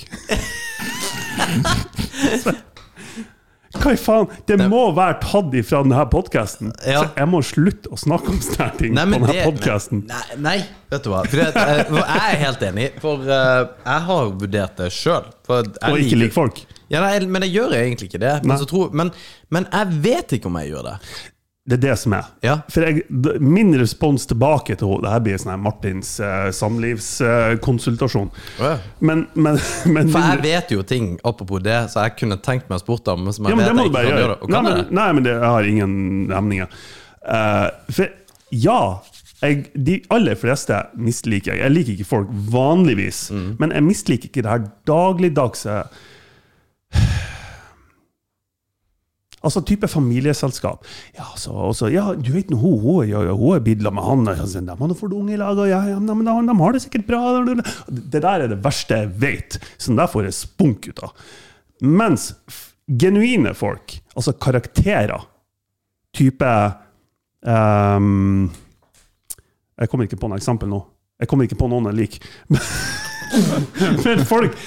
[3.74, 4.28] Hva i faen?
[4.48, 6.72] Det må være tatt ifra denne podkasten.
[6.86, 7.02] Ja.
[7.02, 10.04] Så jeg må slutte å snakke om sånne ting Nei, på denne podkasten.
[10.10, 10.56] Nei, nei,
[10.92, 11.24] vet du hva.
[11.28, 15.28] For jeg, eh, jeg er helt enig, for eh, jeg har vurdert det sjøl.
[15.50, 16.64] Og ikke liker folk.
[16.92, 18.34] Ja, nei, men jeg gjør egentlig ikke det.
[18.44, 19.10] Men, så tror, men,
[19.52, 20.98] men jeg vet ikke om jeg gjør det.
[21.64, 22.26] Det er det som er.
[22.44, 22.58] Ja.
[22.68, 23.06] For jeg,
[23.40, 28.28] Min respons tilbake til henne Det her blir sånn Martins uh, samlivskonsultasjon.
[28.60, 28.74] Ja.
[29.00, 29.56] men, men,
[29.88, 33.08] men For jeg vet jo ting apropos det, så jeg kunne tenkt meg å spurt
[33.14, 33.24] om.
[33.24, 34.36] Men som jeg ja, vet jeg ikke kan gjøre.
[34.52, 35.96] Nei, men, nei, men det, jeg har ingen
[36.36, 36.78] hemninger.
[37.24, 38.12] Uh, for
[38.54, 38.78] ja,
[39.40, 41.64] jeg, de aller fleste misliker jeg.
[41.64, 43.48] Jeg liker ikke folk vanligvis, Mm.
[43.58, 45.80] men jeg misliker ikke det her dagligdagse
[49.44, 50.86] Altså type familieselskap.
[51.18, 54.24] Ja, så, også, ja du vet nå, hun, hun, ja, hun er bidla med han,
[54.24, 56.84] og de har fått unge i lag, og ja, ja, men de, de har det
[56.86, 57.20] sikkert bra.
[57.88, 59.58] Det der er det verste jeg vet.
[59.76, 61.26] Sånn der får jeg spunk ut av.
[61.84, 62.30] Mens
[62.88, 65.28] genuine folk, altså karakterer,
[66.14, 66.50] type
[67.42, 68.50] um,
[69.74, 70.78] Jeg kommer ikke på noe eksempel nå.
[71.18, 72.30] Jeg kommer ikke på noen jeg liker.
[74.04, 74.58] Men folk,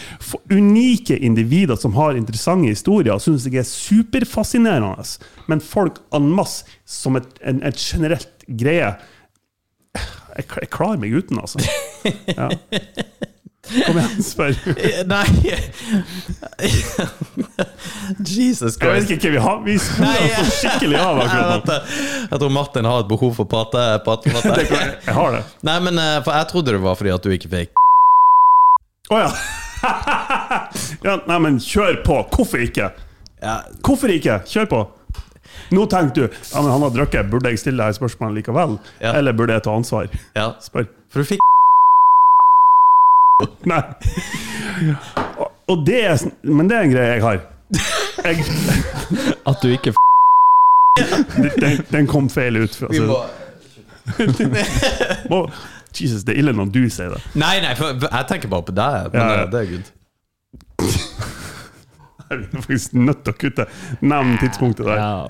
[0.52, 5.06] unike individer som har interessante historier, syns jeg er superfascinerende.
[5.48, 8.96] Men folk en masse som et, en, et generelt greie
[10.38, 11.58] jeg, jeg klarer meg uten, altså.
[12.30, 12.52] Ja.
[13.68, 14.54] Kom igjen, spør.
[15.12, 15.26] Nei
[18.38, 19.58] Jesus Jeg vet ikke hva vi har.
[19.66, 21.80] Vi skrur skikkelig av akkurat nå.
[22.30, 23.84] jeg tror Martin har et behov for å prate.
[24.06, 24.70] prate, prate.
[24.70, 25.44] Jeg har det.
[25.68, 27.87] Nei, men eh, for jeg trodde det var fordi at du ikke fikk
[29.08, 29.32] Å ja.
[31.08, 31.18] ja!
[31.30, 32.20] Nei, men kjør på.
[32.34, 32.92] Hvorfor ikke?
[33.42, 34.42] ja, Hvorfor ikke?
[34.50, 34.80] Kjør på.
[35.72, 38.78] Nå tenker du ja, men han har drukket, burde jeg stille deg spørsmålet likevel?
[39.02, 39.14] Ja.
[39.18, 40.10] Eller burde jeg ta ansvar?
[40.36, 40.52] ja.
[40.64, 40.88] Spør.
[41.12, 41.44] For du fikk
[43.72, 43.82] Nei.
[45.38, 47.42] Og, og det er Men det er en greie jeg har.
[48.26, 48.46] Jeg,
[49.50, 49.94] At du ikke
[51.62, 52.74] den, den kom feil ut.
[52.82, 52.88] Altså.
[52.90, 53.20] Vi må
[54.18, 54.48] altså,
[55.30, 55.42] må,
[56.02, 57.22] Jesus, det er ille når du sier det.
[57.40, 59.12] Nei, nei, for jeg tenker bare på deg.
[59.14, 59.44] Men Ja, ja.
[59.44, 59.94] eh, det er good.
[62.28, 63.66] Jeg er faktisk nødt til å kutte.
[64.04, 64.98] Nevn tidspunktet der.
[65.00, 65.28] ja,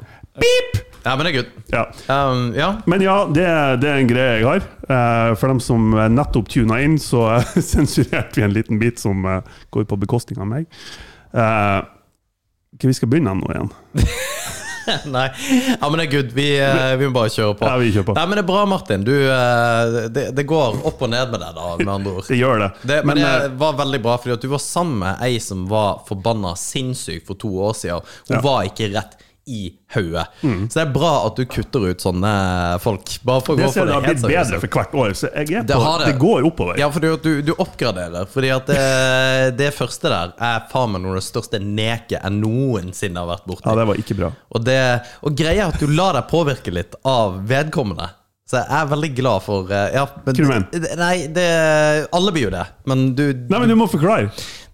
[1.06, 1.52] Ja, men det er good.
[1.72, 1.84] Ja.
[2.10, 2.72] Um, ja.
[2.90, 3.44] Men ja, det,
[3.84, 4.66] det er en greie jeg har.
[4.90, 7.22] Eh, for dem som nettopp tuna inn, så
[7.74, 10.66] sensurerte vi en liten bit som eh, går på bekostning av meg.
[11.32, 11.86] Hva
[12.90, 13.70] vi skal begynne nå igjen?
[15.16, 15.28] Nei.
[15.82, 16.32] Ja, men det er good.
[16.36, 17.68] Vi, eh, vi må bare kjøre på.
[17.68, 18.16] Ja, vi kjører på.
[18.18, 19.06] Nei, men det er bra, Martin.
[19.08, 22.28] Du, eh, det, det går opp og ned med deg, da, med andre ord.
[22.32, 22.72] Det gjør det.
[22.82, 25.66] Det, men, men, det var veldig bra, fordi at du var sammen med ei som
[25.70, 28.14] var forbanna sinnssyk for to år siden.
[28.28, 28.44] Hun Ja.
[28.46, 29.16] Var ikke rett
[29.48, 29.62] i
[29.96, 30.26] hodet.
[30.42, 32.32] Så det er bra at du kutter ut sånne
[32.84, 33.14] folk.
[33.28, 35.30] Bare for å det gå for det det har blitt bedre for hvert år, så
[35.32, 36.10] jeg er Det på, det.
[36.12, 36.18] det.
[36.22, 36.80] går oppover.
[36.82, 38.28] Ja, for du, du, du oppgraderer.
[38.34, 38.84] Fordi at det,
[39.62, 43.48] det første der er faen meg noe av det største neket jeg noensinne har vært
[43.50, 43.66] borti.
[43.70, 44.32] Ja, det var ikke bra.
[44.52, 44.80] Og, det,
[45.24, 48.12] og greia er at du lar deg påvirke litt av vedkommende.
[48.48, 50.68] Så jeg er veldig glad for eh, ja, men,
[51.02, 51.48] Nei, det,
[52.16, 52.62] alle blir jo det.
[52.88, 54.30] Men du, Nei, men du må forklare.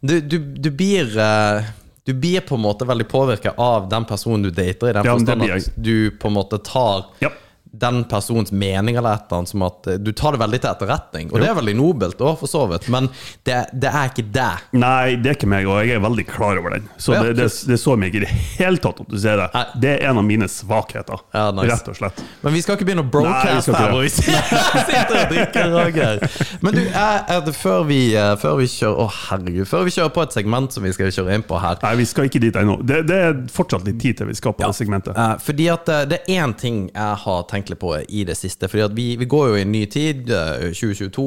[0.05, 1.71] du, du, du blir eh,
[2.05, 5.13] Du blir på en måte veldig påvirka av den personen du dater, i den Ja,
[5.13, 7.29] forstand at du på en måte tar Ja.
[7.73, 10.69] Den persons mening eller et eller annet, som at eh, du tar det veldig til
[10.69, 11.31] etterretning.
[11.33, 13.07] Og det er veldig nobelt òg, for så vidt, men
[13.47, 14.49] det, det er ikke det.
[14.77, 16.85] Nei, det er ikke meg, og jeg er veldig klar over den.
[17.01, 19.41] Så Ja, det, det, det så meg ikke i det hele tatt at du ser
[19.41, 19.47] det.
[19.55, 19.63] Nei.
[19.81, 21.71] Det er en av mine svakheter, Ja, nice.
[21.73, 22.21] rett og slett.
[22.43, 26.23] Men vi skal ikke begynne å brocaste her hvor vi sitter og drikker.
[26.61, 29.65] Men du, er, er det før vi, eh, før vi kjører Å, herregud.
[29.69, 31.81] Før vi kjører på et segment som vi skal kjøre inn på her.
[31.83, 32.77] Nei, vi skal ikke dit ennå.
[32.85, 35.17] Det, det er fortsatt litt tid til vi skal på det segmentet.
[35.17, 38.69] Eh, fordi at det er én ting jeg har tenkt litt på i det siste.
[38.71, 41.25] Fordi vi, vi går jo i en ny tid, eh, 2022.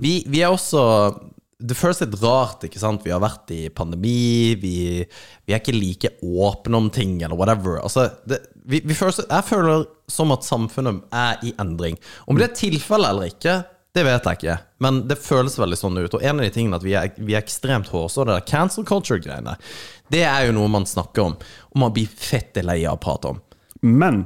[0.00, 0.82] Vi, vi er også
[1.64, 3.04] Det føles litt rart, ikke sant?
[3.06, 5.04] Vi har vært i pandemi, vi,
[5.46, 7.78] vi er ikke like åpne om ting, eller whatever.
[7.80, 11.96] Altså, det, føler, jeg føler som at samfunnet er i endring.
[12.26, 13.62] Om det er tilfellet eller ikke,
[13.94, 16.16] det vet jeg ikke, men det føles veldig sånn ut.
[16.16, 18.86] Og en av de tingene at vi er, vi er ekstremt hårsåre, det der cancel
[18.88, 19.54] culture-greiene,
[20.10, 21.36] det er jo noe man snakker om,
[21.70, 23.38] og man blir fette lei av å prate om.
[23.86, 24.24] Men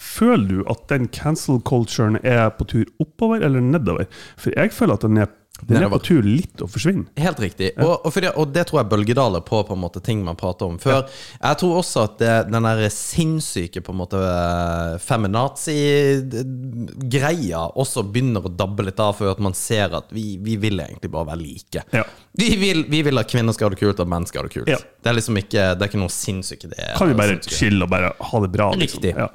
[0.00, 4.04] føler du at den cancel culturen er på tur oppover eller nedover?
[4.40, 5.28] For jeg føler at den er,
[5.62, 7.04] den er på tur litt å forsvinne.
[7.20, 7.70] Helt riktig.
[7.78, 10.66] Og, og, det, og det tror jeg bølgedaler på på en måte ting man prater
[10.66, 11.02] om før.
[11.38, 18.42] Jeg tror også at det, den der sinnssyke på en måte eh, feminazi-greia også begynner
[18.42, 21.42] å dabbe litt av, for at man ser at vi, vi vil egentlig bare være
[21.44, 21.80] like.
[21.94, 22.04] Ja.
[22.34, 24.54] Vi, vil, vi vil at kvinner skal ha det kult, og menn skal ha det
[24.58, 24.68] kult.
[24.74, 24.78] Ja.
[24.82, 26.66] Det er liksom ikke, det er ikke noe sinnssyke.
[26.74, 28.74] Det er Kan vi bare chille og bare ha det bra?
[28.74, 28.98] Liksom.
[28.98, 29.14] Riktig.
[29.14, 29.30] Ja.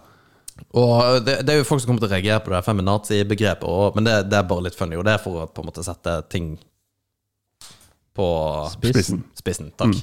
[0.78, 4.08] Og det, det er jo folk som kommer til å reagere på det feminazi-begrepet, men
[4.08, 5.00] det, det er bare litt funny.
[5.00, 6.54] Og det er for å på en måte sette ting
[8.19, 8.30] på
[8.74, 9.24] Spissen.
[9.38, 9.72] spissen.
[9.80, 9.95] Takk.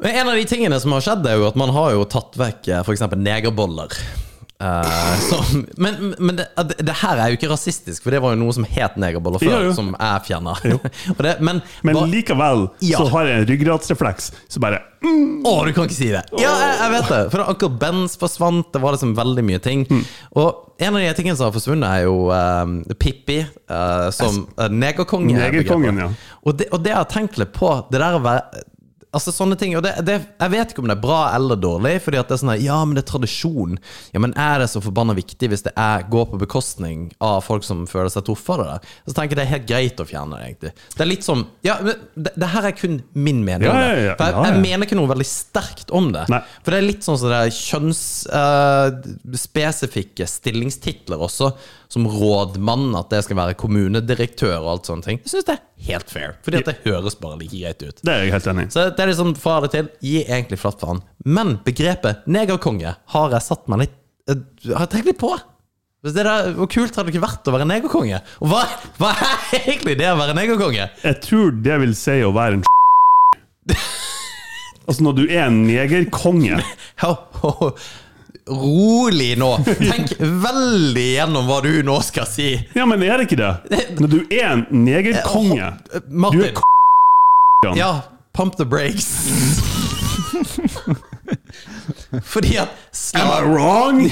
[0.00, 2.38] Men en av de tingene som har skjedd, er jo at man har jo tatt
[2.40, 3.02] vekk f.eks.
[3.20, 3.96] negerboller.
[5.30, 6.46] Som, men men det,
[6.84, 9.54] det her er jo ikke rasistisk, for det var jo noe som het negerboller før,
[9.56, 9.74] Jo, jo.
[9.78, 10.54] som jeg fjerna.
[11.40, 12.98] men Men hva- likevel Ja.
[13.00, 14.30] så har jeg en ryggradsrefleks.
[14.52, 16.24] Så bare mm, Å, du kan ikke si det!
[16.36, 17.20] Ja, jeg, jeg vet det.
[17.32, 19.86] For Uncle Bens forsvant, det var liksom veldig mye ting.
[19.88, 20.02] Mm.
[20.36, 24.68] Og en av de tingene som har forsvunnet, er jo uh, Pippi uh, som uh,
[24.72, 25.34] negerkonge.
[25.36, 26.10] er Negerkongen, ja.
[26.44, 27.72] Og det, og det har jeg tenkt litt på.
[27.92, 28.62] Det der å være
[29.10, 31.96] Altså sånne ting Og det, det, jeg vet ikke om det er bra eller dårlig,
[32.04, 33.72] Fordi at det er sånn her, Ja, men det er tradisjon.
[34.14, 37.64] Ja, men er det så forbanna viktig hvis det er, går på bekostning av folk
[37.66, 38.66] som føler seg truffet av det?
[38.70, 38.80] der?
[39.10, 40.72] Så tenker jeg det er helt greit å fjerne det, egentlig.
[40.94, 43.84] Det er litt som Ja, men det, det her er kun min mening Ja, ja,
[44.10, 44.14] ja.
[44.18, 46.24] For jeg, jeg mener ikke noe veldig sterkt om det.
[46.32, 46.42] Nei.
[46.60, 51.46] For det er litt sånn som det er kjønnsspesifikke stillingstitler også,
[51.90, 55.20] som rådmann, at jeg skal være kommunedirektør og alt sånne ting.
[55.24, 58.02] Jeg syns det er helt fair, fordi at det høres bare like greit ut.
[58.06, 58.66] Det er jeg helt enig.
[58.70, 61.02] Så det er liksom fra det til, gi egentlig flatt faen.
[61.26, 63.96] Men begrepet negerkonge har jeg satt meg litt
[64.30, 65.32] eh, Har jeg tenkt litt på.
[66.00, 68.20] Hvis det der, Hvor kult hadde det ikke vært å være negerkonge?
[68.40, 68.62] Og hva,
[69.00, 70.86] hva er egentlig det å være negerkonge?
[71.02, 72.68] Jeg tror det vil si å være en
[74.90, 76.56] Altså når du er en negerkonge.
[78.50, 79.50] Rolig nå.
[79.78, 82.48] Tenk veldig gjennom hva du nå skal si.
[82.74, 83.82] Ja, men er det ikke det?
[84.00, 86.40] Når du er en negerkonge Eh, Martin.
[87.62, 87.90] Du er Ja,
[88.34, 89.06] pump the brakes.
[92.26, 92.68] Fordi at
[93.14, 94.02] Am I wrong?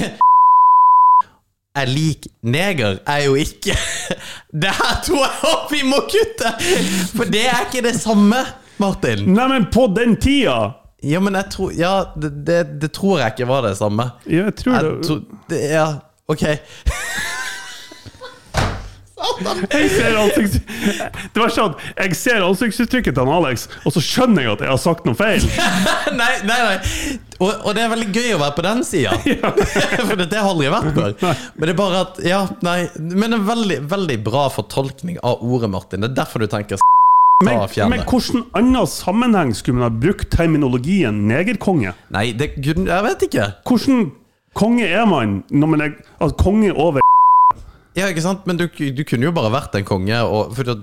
[1.79, 3.75] er lik neger, er jo ikke
[4.63, 6.51] Det her tror jeg opp vi må kutte!
[7.15, 8.41] For det er ikke det samme,
[8.83, 9.23] Martin.
[9.35, 10.57] Nei, men på den tida
[11.07, 14.11] Ja, men jeg tror Ja, det, det, det tror jeg ikke var det samme.
[14.27, 15.89] Jeg tror Jeg det tror, det, ja,
[16.29, 16.47] ok.
[19.71, 20.59] Jeg ser ansikts...
[21.35, 24.73] Det var sånn, jeg ser ansiktsuttrykket til han Alex, og så skjønner jeg at jeg
[24.73, 25.45] har sagt noe feil.
[26.21, 27.19] nei, nei, nei.
[27.39, 29.15] Og, og det er veldig gøy å være på den sida.
[30.09, 31.17] For det, det har aldri vært før.
[31.55, 32.79] Men det er bare at Ja, nei.
[32.99, 36.03] Men en veldig, veldig bra fortolkning av ordet, Martin.
[36.03, 36.83] Det er derfor du tenker
[37.45, 38.07] Men, men det.
[38.11, 41.93] hvordan annen sammenheng skulle man ha brukt terminologien negerkonge?
[42.11, 43.45] Nei, det Jeg vet ikke.
[43.69, 44.09] Hvordan
[44.59, 46.99] konge er man når man er altså, konge over
[47.95, 48.43] Ja, ikke sant?
[48.47, 50.75] Men du, du kunne jo bare vært en konge og for det,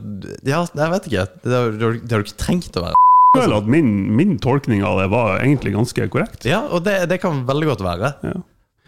[0.48, 1.28] Ja, jeg vet ikke.
[1.44, 2.96] Det, har- det, det har du ikke trengt å være.
[3.36, 6.48] Jeg føler at min, min tolkning av det var egentlig ganske korrekt.
[6.48, 8.14] Ja, og det, det kan veldig godt være.
[8.24, 8.38] Ja.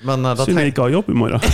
[0.05, 1.41] Men, uh, da Synd jeg ikke har jobb i morgen.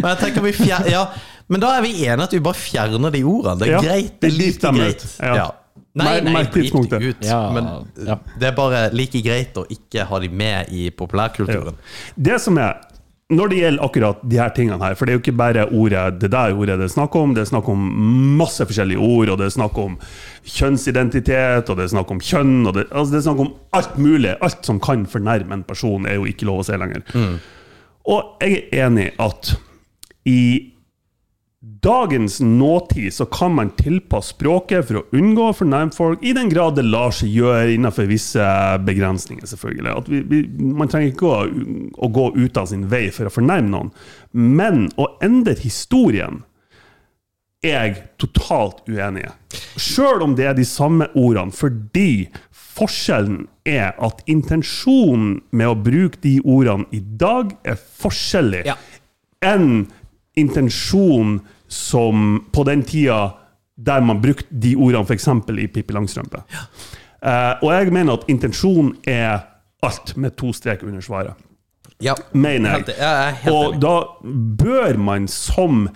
[0.00, 1.06] men jeg tenker vi fjer, Ja,
[1.48, 3.58] men da er vi enige at vi bare fjerner de ordene.
[3.62, 4.20] Det er Ja, greit.
[4.20, 5.06] det er like greit.
[5.18, 5.34] Ja.
[5.42, 5.48] Ja.
[5.98, 7.24] Nei, nei, drit deg ut.
[7.26, 7.68] Ja, men
[8.06, 8.18] ja.
[8.38, 11.78] det er bare like greit å ikke ha de med i populærkulturen.
[12.14, 12.76] Det som er
[13.28, 16.16] når det gjelder akkurat de her tingene her, for det er jo ikke bare ordet,
[16.22, 17.82] det der ordet det er snakk om, det er snakk om
[18.40, 19.98] masse forskjellige ord, og det er snakk om
[20.48, 24.00] kjønnsidentitet, og det er snakk om kjønn, og det, altså det er snakk om alt
[24.00, 24.32] mulig.
[24.40, 27.04] Alt som kan fornærme en person, er jo ikke lov å se lenger.
[28.08, 29.52] Og jeg er enig at
[30.28, 30.40] i
[31.82, 36.50] dagens nåtid så kan man tilpasse språket for å unngå å fornærme folk, i den
[36.52, 38.48] grad det lar seg gjøre innenfor visse
[38.86, 39.94] begrensninger, selvfølgelig.
[40.08, 40.42] Vi, vi,
[40.78, 41.40] man trenger ikke å,
[41.98, 43.92] å gå ut av sin vei for å fornærme noen.
[44.32, 46.42] Men å endre historien
[47.64, 49.32] er jeg totalt uenig i.
[49.78, 52.28] Sjøl om det er de samme ordene, fordi
[52.78, 58.76] forskjellen er at intensjonen med å bruke de ordene i dag er forskjellig Ja.
[59.42, 59.88] enn
[60.38, 63.34] intensjonen som på den tida
[63.78, 65.28] der man brukte de ordene f.eks.
[65.54, 66.40] i Pippi Langstrømpe.
[67.22, 69.44] Eh, og jeg mener at intensjon er
[69.86, 71.38] alt, med to strek under svaret.
[72.02, 72.84] Ja, Mener jeg.
[72.84, 73.80] helt, jeg helt Og enig.
[73.82, 73.94] da
[74.58, 75.88] bør man som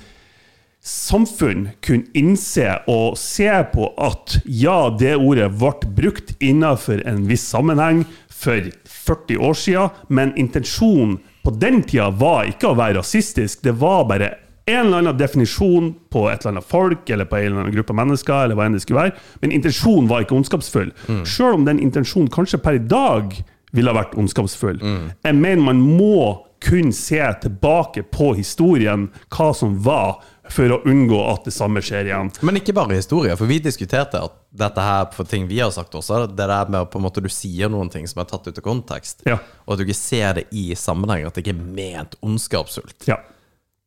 [0.83, 7.45] samfunn kunne innse og se på at ja, det ordet ble brukt innenfor en viss
[7.53, 13.63] sammenheng for 40 år siden, men intensjonen på den tida var ikke å være rasistisk,
[13.63, 14.33] det var bare
[14.67, 17.97] en eller annen definisjon på et eller annet folk eller på en eller annen gruppe
[17.99, 20.93] mennesker, eller hva enn det skulle være, men intensjonen var ikke ondskapsfull.
[21.27, 23.35] Selv om den intensjonen kanskje per i dag
[23.73, 24.79] ville ha vært ondskapsfull.
[25.25, 30.21] Jeg mener man må kun se tilbake på historien, hva som var,
[30.53, 32.29] for å unngå at det samme skjer igjen.
[32.45, 35.95] Men ikke bare historie, for vi diskuterte at dette her for ting vi har sagt
[35.99, 38.59] også, det der med på en måte du sier noen ting som er tatt ut
[38.59, 39.39] av kontekst, Ja.
[39.67, 43.09] og at du ikke ser det i sammenheng, at det ikke er ment ondskapsfullt.
[43.09, 43.17] Ja.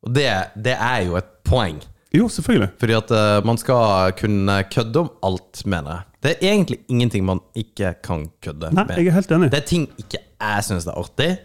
[0.06, 0.26] Og det,
[0.64, 1.80] det er jo et poeng.
[2.14, 2.68] Jo, selvfølgelig.
[2.80, 6.12] Fordi at uh, man skal kunne kødde om alt, mener jeg.
[6.22, 8.96] Det er egentlig ingenting man ikke kan kødde Nei, med.
[8.96, 9.50] jeg er helt enig.
[9.52, 11.36] Det er ting ikke jeg syns er artig,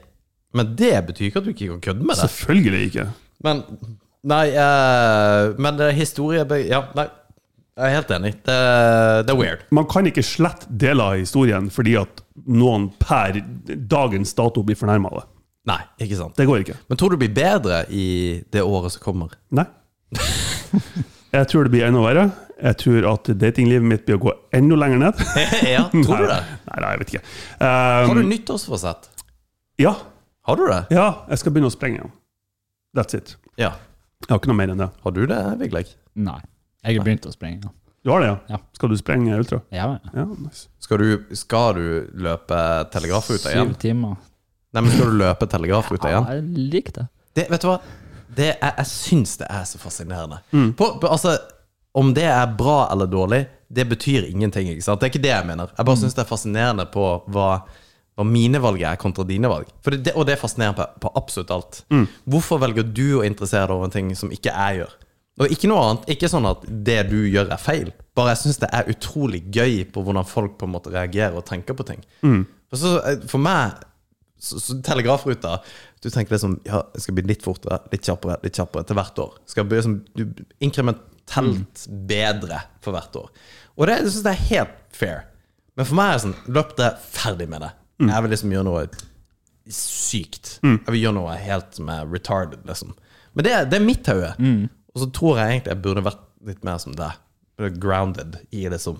[0.58, 2.30] men det betyr ikke at du ikke kan kødde med det.
[2.30, 3.10] Selvfølgelig ikke.
[3.44, 3.66] Men
[4.22, 7.08] Nei, uh, men det er historie Ja, nei.
[7.72, 8.32] Jeg er helt enig.
[8.46, 8.56] Det,
[9.26, 9.62] det er weird.
[9.74, 13.40] Man kan ikke slette deler av historien fordi at noen per
[13.90, 15.28] dagens dato blir fornærma av det.
[15.70, 16.34] Nei, ikke sant.
[16.40, 16.76] Det går ikke.
[16.90, 18.06] Men tror du det blir bedre i
[18.52, 19.36] det året som kommer?
[19.54, 19.66] Nei.
[21.32, 22.24] Jeg tror det blir enda verre.
[22.62, 25.22] Jeg tror at datinglivet mitt blir å gå enda lenger ned.
[25.76, 26.40] ja, tror du det?
[26.68, 27.22] Nei, nei, jeg vet ikke.
[27.62, 29.08] Har Um, du nyttårsforsett?
[29.82, 29.94] ja,
[30.46, 30.82] Har du det?
[30.94, 32.12] ja, jeg skal begynne å sprenge igjen.
[32.98, 33.36] That's it.
[33.58, 33.72] Ja.
[34.26, 34.90] Jeg har ikke noe mer enn det.
[35.06, 35.96] Har du det, Vigleik?
[36.20, 36.38] Nei.
[36.86, 37.64] Jeg har begynt å sprenge.
[37.66, 37.72] ja.
[38.04, 38.38] Du har det, ja?
[38.56, 38.58] Ja.
[38.78, 39.60] Skal du sprenge ultra?
[39.74, 40.12] Ja, ja.
[40.18, 40.68] Ja, nice.
[40.82, 41.84] Skal du, skal du
[42.28, 42.60] løpe
[42.94, 43.72] telegrafruta igjen?
[43.74, 44.16] Syv timer.
[44.72, 46.52] Nei, men skal du løpe telegrafruta Ja, igjen?
[46.56, 47.08] jeg liker det.
[47.36, 47.80] Det, vet du hva?
[48.32, 50.38] Det er, jeg syns det er så fascinerende.
[50.80, 51.34] På, på, altså,
[52.00, 54.70] om det er bra eller dårlig, det betyr ingenting.
[54.72, 55.02] ikke sant?
[55.02, 55.72] Det er ikke det jeg mener.
[55.78, 57.50] Jeg bare syns det er fascinerende på hva,
[58.16, 59.68] hva mine valg er kontra dine valg.
[59.84, 61.82] For det, og det er fascinerende på, på absolutt alt.
[62.32, 64.96] Hvorfor velger du å interessere deg over en ting som ikke jeg gjør?
[65.42, 66.10] Og ikke noe annet.
[66.16, 67.92] Ikke sånn at det du gjør, er feil.
[68.16, 71.48] Bare jeg syns det er utrolig gøy på hvordan folk på en måte reagerer og
[71.48, 72.04] tenker på ting.
[72.22, 73.80] For, så, eh, for meg
[74.42, 75.60] så, så telegrafruta
[76.02, 79.20] Du tenker liksom Ja, jeg skal bli litt fortere, litt kjappere, litt kjappere til hvert
[79.22, 79.36] år.
[79.50, 80.24] Skal bli liksom, du,
[80.66, 83.30] Inkrementelt bedre for hvert år.
[83.78, 85.22] Og det syns jeg er helt fair.
[85.78, 87.72] Men for meg er det sånn Løp det, ferdig med det.
[88.10, 88.84] Jeg vil liksom gjøre noe
[89.72, 90.56] sykt.
[90.66, 92.96] Jeg vil gjøre noe helt som er retarded, liksom.
[93.38, 94.34] Men det, det er mitt hode.
[94.92, 97.22] Og så tror jeg egentlig jeg burde vært litt mer som deg.
[97.78, 98.98] Grounded i det som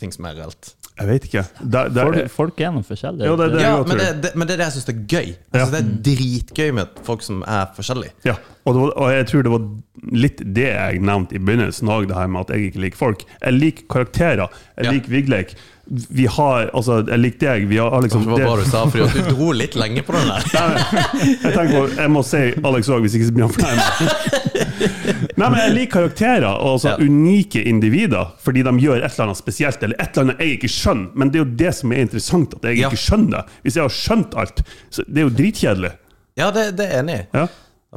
[0.00, 0.72] ting som er reelt.
[1.00, 1.42] Jeg vet ikke.
[1.72, 3.24] Der, der, Folk, folk er noe forskjellige.
[3.26, 3.60] Ja, det det.
[3.64, 5.30] Ja, jeg men det, det, men det er det jeg syns er gøy.
[5.52, 5.66] Altså, ja.
[5.72, 8.12] Det er dritgøy med folk som er forskjellige.
[8.28, 9.64] Ja, og, det var, og jeg tror det var
[10.12, 13.24] litt det jeg nevnte i begynnelsen òg, det her med at jeg ikke liker folk.
[13.40, 14.48] Jeg liker karakterer.
[14.76, 14.90] Jeg Ja.
[14.98, 15.54] liker Vigleik.
[15.92, 17.66] Vi har Altså, jeg liker deg.
[17.68, 20.12] Vi har liksom Det var bare det- du sa, fordi du dro litt lenge på
[20.12, 20.42] den der.
[21.42, 25.11] Jeg tenker på, jeg må si Alex òg, hvis ikke så blir han fornærmet.
[25.42, 26.96] Nei, men jeg liker karakterer, og altså Ja.
[27.02, 30.70] unike individer, fordi de gjør et eller annet spesielt, eller et eller annet jeg ikke
[30.76, 31.10] skjønner.
[31.18, 33.58] Men det er jo det som er interessant, at jeg ikke skjønner det.
[33.66, 34.62] Hvis jeg har skjønt alt,
[34.94, 35.92] så det er jo dritkjedelig.
[36.40, 37.26] Ja, det, det er enig i.
[37.36, 37.46] Ja.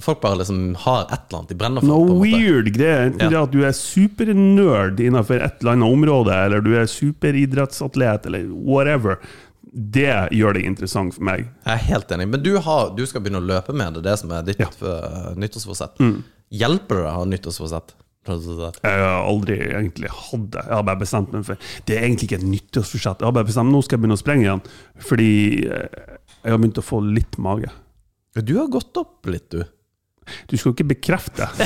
[0.04, 1.88] Folk bare liksom har et eller annet de brenner for.
[1.88, 3.06] Noe weird greier.
[3.14, 8.26] Enten det at du er supernerd innenfor et eller annet område, eller du er superidrettsatlet,
[8.28, 9.22] eller whatever.
[9.76, 11.48] Det gjør det interessant for meg.
[11.66, 12.28] Jeg er helt enig.
[12.32, 14.68] Men du, har, du skal begynne å løpe med det, det som er ditt Ja.
[15.36, 16.00] nyttårsforsett.
[16.00, 16.24] Mm.
[16.54, 17.96] Hjelper det å ha nyttårsforsett?
[18.26, 20.64] Jeg har aldri egentlig hatt det.
[20.66, 23.22] Jeg har bare bestemt meg for Det er egentlig ikke et nyttårsforsett.
[23.22, 24.64] Jeg har bare bestemt Nå skal jeg begynne å sprenge igjen,
[25.06, 25.30] fordi
[25.70, 26.00] eh,
[26.42, 27.70] jeg har begynt å få litt mage.
[28.42, 29.62] Du har gått opp litt, du.
[30.50, 31.50] Du skal jo ikke bekrefte.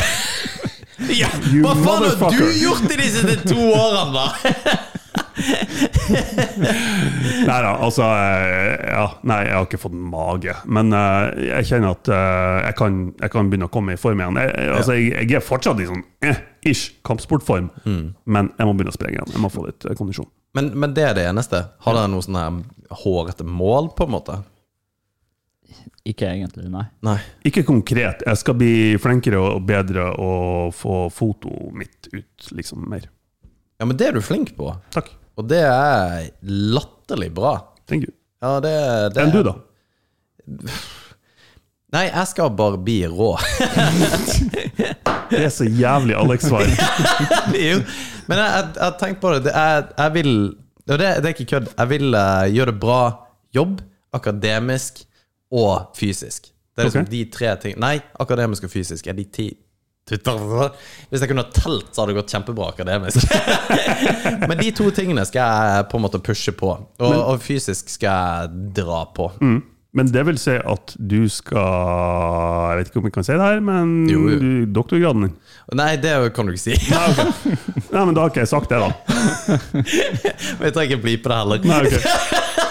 [1.16, 1.30] Ja,
[1.64, 4.74] Hva faen har du gjort i de siste to årene, da?!
[7.50, 10.56] Nei da, altså eh, ja, Nei, jeg har ikke fått mage.
[10.68, 14.24] Men uh, jeg kjenner at uh, jeg, kan, jeg kan begynne å komme i form
[14.24, 14.40] igjen.
[14.42, 18.94] Jeg, altså, jeg, jeg er fortsatt i sånn eh, ish kampsportform, men jeg må begynne
[18.94, 19.34] å sprenge igjen.
[19.36, 20.30] Jeg må få litt uh, kondisjon.
[20.58, 21.64] Men, men det er det eneste.
[21.86, 22.64] Har dere noe sånn her
[23.04, 24.40] hårete mål, på en måte?
[26.10, 26.88] Ikke egentlig, nei.
[27.06, 27.20] Nei.
[27.46, 28.24] Ikke konkret.
[28.26, 33.06] Jeg skal bli flinkere og bedre og få fotoet mitt ut liksom mer.
[33.80, 34.72] Ja, men det er du flink på.
[34.96, 35.12] Takk.
[35.40, 37.56] Og det er latterlig bra.
[37.88, 38.16] Thank you.
[38.44, 38.76] Ja, det,
[39.16, 39.56] det Enn du, da?
[41.96, 43.32] Nei, jeg skal bare bli rå.
[45.30, 46.68] Det er så jævlig Alex-svar.
[47.70, 47.80] jo,
[48.30, 49.48] men jeg har tenkt på det.
[49.48, 50.34] det er, jeg vil
[50.90, 51.72] Og det, det er ikke kødd.
[51.78, 53.02] Jeg vil uh, gjøre det bra
[53.56, 53.82] jobb,
[54.14, 55.04] akademisk
[55.50, 56.52] og fysisk.
[56.52, 57.14] Det er liksom okay.
[57.14, 59.50] de tre tingene Nei, akademisk og fysisk er de ti
[61.10, 63.26] Hvis jeg kunne ha telt, så hadde det gått kjempebra akademisk.
[64.50, 66.72] Men de to tingene skal jeg på en måte pushe på.
[67.00, 69.32] Og, og fysisk skal jeg dra på.
[69.42, 69.60] Mm.
[69.98, 71.58] Men det vil si at du skal
[72.70, 74.38] Jeg vet ikke om vi kan si det her, men Jo, jo.
[74.38, 75.34] Du, doktorgraden din
[75.80, 76.78] Nei, det kan du ikke si.
[76.90, 77.58] Nei, okay.
[77.90, 78.90] Nei, men da har ikke jeg sagt det, da.
[80.58, 81.62] Men jeg trenger ikke bli på det heller.
[81.70, 82.69] Nei, ok.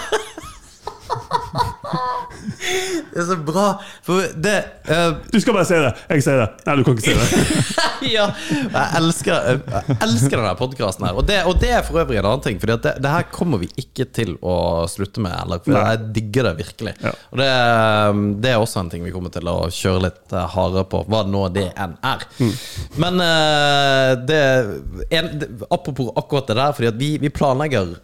[3.08, 3.66] Det er så bra,
[4.04, 4.56] for det
[4.90, 5.92] uh, Du skal bare si det.
[6.12, 6.48] Jeg sier det.
[6.66, 7.84] Nei, du kan ikke si det.
[8.08, 11.16] Ja, jeg elsker, jeg elsker denne podkasten her.
[11.18, 13.60] Og det, og det er for øvrig en annen ting, for det, det her kommer
[13.62, 15.34] vi ikke til å slutte med.
[15.34, 15.82] Eller, for Nei.
[15.90, 16.94] jeg digger det virkelig.
[17.02, 17.12] Ja.
[17.32, 17.48] Og det,
[18.44, 21.24] det er også en ting vi kommer til å kjøre litt eh, hardere på, hva
[21.26, 22.24] nå det enn er.
[22.38, 22.54] Mm.
[23.02, 24.42] Men uh, det,
[25.18, 25.30] en,
[25.68, 27.96] Apropos akkurat det der, fordi vi, vi planlegger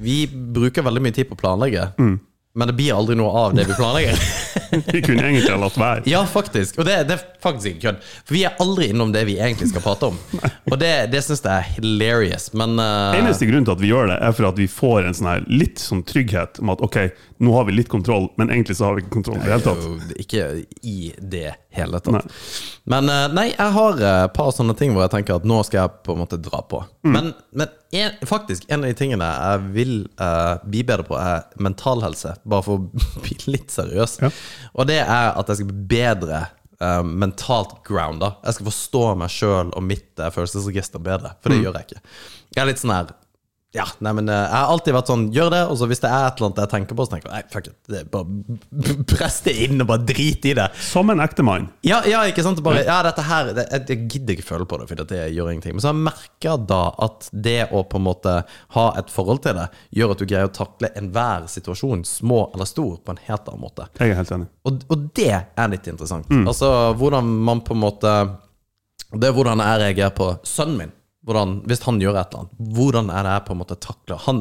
[0.00, 1.90] Vi bruker veldig mye tid på å planlegge.
[2.00, 2.18] Mm.
[2.52, 4.22] Men det blir aldri noe av det vi planlegger.
[4.92, 6.02] Vi kunne egentlig latt være.
[6.10, 6.78] Ja, faktisk.
[6.78, 8.04] Og det, det er faktisk ikke kødd.
[8.26, 10.18] For vi er aldri innom det vi egentlig skal prate om.
[10.70, 12.48] Og det, det syns jeg er hilarious.
[12.54, 13.18] Men uh...
[13.18, 15.46] Eneste grunn til at vi gjør det, er for at vi får en sånn her
[15.50, 17.00] litt sånn trygghet om at ok,
[17.40, 19.64] nå har vi litt kontroll, men egentlig så har vi ikke kontroll i det hele
[19.64, 20.10] tatt.
[20.20, 20.42] ikke
[20.84, 20.96] i
[21.32, 22.12] det hele tatt.
[22.18, 22.48] Nei.
[22.92, 25.62] Men eh, nei, jeg har eh, et par sånne ting hvor jeg tenker at nå
[25.64, 26.82] skal jeg på en måte dra på.
[27.06, 27.14] Mm.
[27.14, 31.48] Men, men en, faktisk, en av de tingene jeg vil uh, bli bedre på, er
[31.64, 32.34] mental helse.
[32.44, 34.18] Bare for å bli litt seriøs.
[34.26, 34.30] Ja.
[34.76, 36.42] Og det er at jeg skal bli bedre
[36.82, 38.34] uh, mentalt grounda.
[38.44, 41.56] Jeg skal forstå meg sjøl og mitt uh, følelsesregister bedre, for Mm.
[41.56, 42.04] det gjør jeg ikke.
[42.54, 43.16] Jeg er litt sånn her
[43.72, 46.08] ja, nei, men eh, Jeg har alltid vært sånn Gjør det, og så hvis det
[46.10, 47.76] er et eller annet jeg tenker på, så tenker jeg nei, fuck it.
[47.86, 50.66] Det er bare Press det inn og bare drit i det.
[50.82, 51.68] Som en ekte mann.
[51.86, 52.62] Ja, ja, ikke sant?
[52.66, 55.52] Bare, ja, dette her det, jeg, jeg gidder ikke føle på det, for det gjør
[55.52, 55.76] ingenting.
[55.78, 58.36] Men så har jeg merka da at det å på en måte
[58.74, 59.68] ha et forhold til det,
[60.00, 63.64] gjør at du greier å takle enhver situasjon, små eller stor, på en helt annen
[63.68, 63.86] måte.
[64.02, 64.50] Jeg er helt enig.
[64.66, 66.26] Og, og det er litt interessant.
[66.42, 68.10] Altså hvordan man på en måte
[69.14, 70.96] Det er hvordan jeg reagerer på sønnen min.
[71.28, 74.22] Hvordan, hvis han gjør et eller annet, hvordan er det jeg på en måte takler
[74.24, 74.38] han?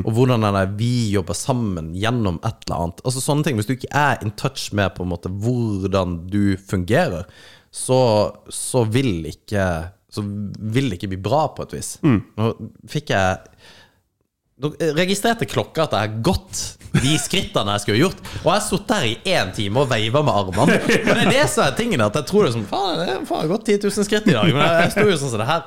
[0.00, 3.02] Og hvordan er det vi jobber sammen gjennom et eller annet?
[3.06, 3.60] Altså sånne ting.
[3.60, 7.28] Hvis du ikke er in touch med på en måte hvordan du fungerer,
[7.70, 8.00] så,
[8.50, 11.98] så vil ikke Så vil det ikke bli bra, på et vis.
[12.02, 12.52] Nå
[12.88, 13.36] fikk jeg
[14.96, 16.60] registrerte klokka at jeg har gått
[16.96, 18.20] de skrittene jeg skulle gjort.
[18.40, 20.78] Og jeg har sittet her i én time og veiva med armene.
[20.80, 23.18] Og det er det som er tingen, at jeg tror det er sånn Faen, jeg
[23.28, 24.52] har gått 10 000 skritt i dag.
[24.56, 25.66] Men jeg sto jo sånn som det her.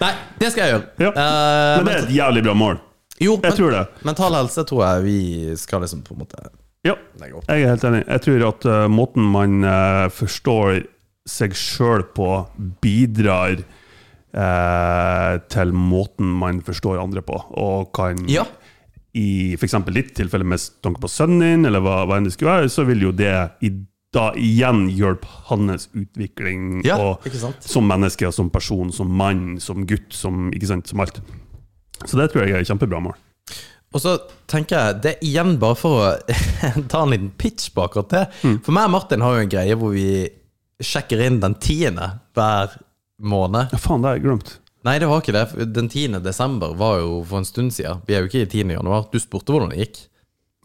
[0.00, 0.86] Nei, det skal jeg gjøre.
[1.04, 1.10] Ja.
[1.12, 2.80] Uh, Men det er et jævlig bra mål.
[3.20, 3.84] jo, Jeg tror det.
[4.08, 5.18] mental helse tror jeg vi
[5.60, 6.48] skal liksom på en måte
[6.86, 7.44] Ja, legge opp.
[7.50, 8.04] jeg er helt enig.
[8.08, 10.86] Jeg tror at uh, måten man uh, forstår
[11.28, 12.30] seg sjøl på,
[12.80, 13.60] bidrar
[14.34, 18.46] eh, til måten man forstår andre på, og kan Ja.
[19.18, 19.74] I f.eks.
[19.88, 22.84] ditt tilfelle med tanke på sønnen din, eller hva, hva enn det skulle være, så
[22.86, 23.32] vil jo det
[23.64, 23.72] i,
[24.14, 27.24] da igjen hjelpe hans utvikling Ja, og,
[27.64, 31.18] som menneske, som person, som mann, som gutt, som, sant, som alt.
[32.04, 33.16] Så det tror jeg er et kjempebra mål.
[33.96, 34.18] Og så
[34.50, 36.08] tenker jeg, det er igjen bare for å
[36.92, 38.24] ta en liten pitch på akkurat det.
[38.64, 40.10] For meg og Martin har jo en greie hvor vi
[40.84, 42.76] sjekker inn den tiende hver
[43.18, 43.72] måned.
[43.74, 44.54] Ja, faen, det har jeg glemt.
[44.86, 45.66] Nei, det var ikke det.
[45.74, 46.20] Den 10.
[46.24, 48.00] desember var jo for en stund siden.
[48.06, 48.76] Vi er jo ikke i 10.
[48.78, 49.08] januar.
[49.12, 49.98] Du spurte hvordan det gikk.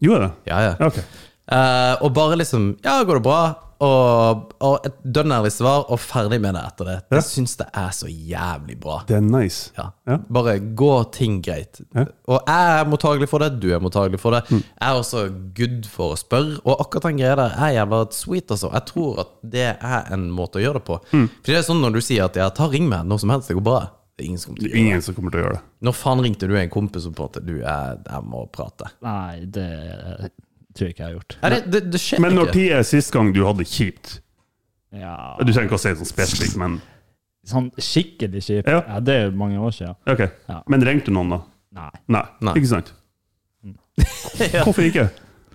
[0.04, 0.52] Gjorde jeg det?
[0.52, 0.74] Ja, ja.
[0.78, 1.02] Okay.
[1.02, 1.30] ok.
[1.44, 3.40] Eh, og bare liksom Ja, går det bra?
[3.82, 6.96] Og, og et dønn ærlig svar, og ferdig med det etter det.
[7.08, 7.16] Ja.
[7.18, 9.00] Jeg syns det er så jævlig bra.
[9.08, 9.72] Det er nice.
[9.78, 9.88] Ja.
[10.08, 10.18] Ja.
[10.38, 11.80] Bare gå ting greit.
[11.96, 12.06] Ja.
[12.30, 14.44] Og jeg er mottagelig for det, du er mottagelig for det.
[14.50, 14.62] Mm.
[14.62, 15.24] Jeg er også
[15.58, 18.70] good for å spørre, og akkurat den greia der er jævla sweet, altså.
[18.74, 21.00] Jeg tror at det er en måte å gjøre det på.
[21.12, 21.28] Mm.
[21.40, 23.50] For det er sånn når du sier at ja, ta ring meg når som helst,
[23.50, 23.82] det går bra.
[24.14, 24.86] Det er ingen som kommer til å gjøre det.
[24.86, 25.62] ingen som kommer til å gjøre det.
[25.88, 28.92] Når faen ringte du en kompis og på en du er, jeg må prate?
[29.02, 29.64] Nei, det
[30.74, 31.36] tror jeg ikke jeg har gjort.
[31.42, 32.56] Nei, det, det, det skjer Men når ikke.
[32.58, 34.16] tid er sist gang du hadde kjipt?
[34.94, 36.78] Ja, Du trenger ikke å si det sånn spesifikt, men
[37.50, 38.68] sånn skikkelig kjipt.
[38.70, 38.80] Ja.
[38.88, 39.00] Ja.
[39.04, 39.96] det er jo mange år siden.
[40.08, 40.22] ok.
[40.48, 40.60] Ja.
[40.70, 41.40] Men ringte du noen, da?
[41.74, 41.90] Nei.
[42.14, 42.54] Nei, Nei.
[42.60, 42.92] ikke sant?
[44.64, 45.08] Hvorfor ikke?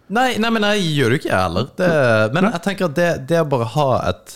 [0.09, 1.67] Nei, nei, men jeg gjør det ikke, jeg heller.
[1.77, 1.89] Det,
[2.33, 4.35] men jeg tenker at det, det å bare ha et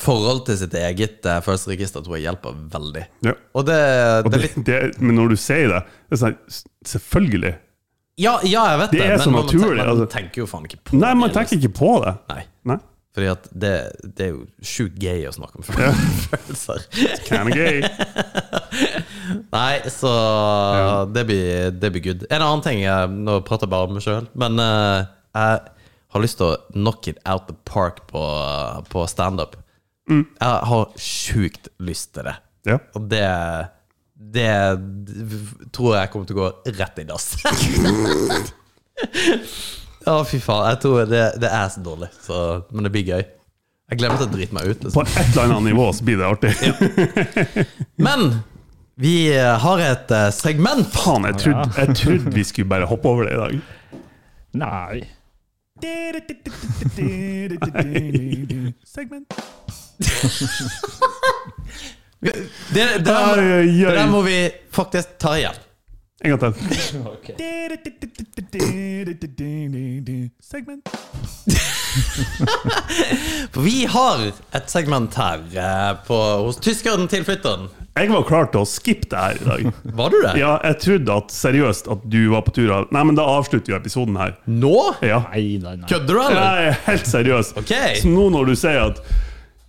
[0.00, 3.02] forhold til sitt eget eh, følelsesregister tror jeg hjelper veldig.
[3.26, 3.34] Ja.
[3.56, 3.78] Og det,
[4.24, 6.38] Og det er det, det, men når du sier det, det er sånn,
[6.88, 7.54] Selvfølgelig.
[8.20, 10.06] Ja, ja, jeg vet Det det, er så naturlig, man altså.
[10.12, 12.14] tenker jo faen ikke på Nei, man tenker ikke på det.
[12.32, 12.42] Nei.
[12.68, 12.78] Nei.
[13.16, 13.72] Fordi at det,
[14.14, 16.84] det er jo sjukt gay å snakke om følelser.
[17.26, 17.80] Kinda gay.
[19.56, 20.12] Nei, så
[21.10, 22.22] det, blir, det blir good.
[22.30, 25.58] En annen ting jeg, Nå prater jeg bare om meg sjøl, men uh, jeg
[26.14, 28.22] har lyst til å knock it out the park på,
[28.92, 29.58] på standup.
[30.10, 30.24] Mm.
[30.38, 32.36] Jeg har sjukt lyst til det.
[32.68, 32.78] Ja.
[32.94, 33.26] Og det
[34.20, 34.52] Det
[35.72, 37.26] tror jeg kommer til å gå rett i dass.
[40.00, 40.64] Ja, fy faen.
[40.72, 42.36] Jeg tror det, det er så dårlig, så,
[42.72, 43.20] men det blir gøy.
[43.90, 44.80] Jeg glemmer til å drite meg ut.
[44.80, 45.20] På Liksom.
[45.20, 46.52] et eller annet nivå så blir det artig.
[48.00, 48.20] Men
[49.00, 50.88] vi har et eh, segment.
[50.94, 53.54] Faen, jeg trodde, jeg trodde vi skulle bare hoppe over det i dag.
[54.60, 54.96] Nei.
[58.94, 59.28] Segment.
[62.20, 62.32] Det,
[62.74, 65.54] det, der, det der må vi faktisk ta igjen.
[66.24, 66.52] En gang til.
[70.50, 70.88] Segment.
[73.52, 76.14] For vi har et segment her eh, på,
[76.44, 77.68] hos tyskeren tilflytteren.
[77.96, 79.60] Jeg var klar til å skippe det her i dag.
[80.02, 80.34] Var du det?
[80.42, 83.76] Ja, jeg trodde at seriøst at du var på tur Nei, men da avslutter vi
[83.80, 84.32] episoden her.
[84.44, 84.76] Nå?
[85.00, 85.18] Ja.
[85.32, 85.88] Nei, nei, nei.
[85.88, 86.48] Kødder du, eller?
[86.68, 87.56] Er helt seriøst.
[87.64, 87.92] okay.
[87.98, 88.96] Så nå når du sier at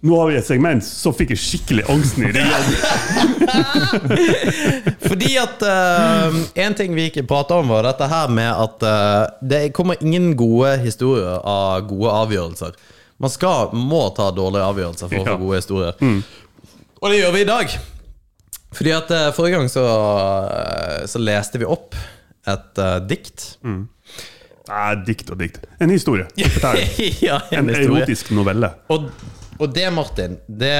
[0.02, 2.66] nå har vi et segment, så fikk jeg skikkelig angsten i ryggen.
[5.08, 9.26] Fordi at uh, En ting vi ikke prata om, var dette her med at uh,
[9.46, 12.76] det kommer ingen gode historier av gode avgjørelser.
[13.22, 15.36] Man skal, må ta dårlige avgjørelser for å Ja.
[15.36, 15.94] få gode historier.
[17.02, 17.78] Og det gjør vi i dag.
[18.74, 19.86] Fordi at uh, Forrige gang så,
[21.12, 21.94] så leste vi opp
[22.50, 23.52] et dikt.
[24.72, 25.66] Nei, dikt og dikt.
[25.84, 26.28] En historie.
[27.28, 28.02] Ja, en En historie.
[28.02, 28.70] erotisk novelle.
[28.94, 29.10] Og,
[29.60, 30.76] og det, Martin, det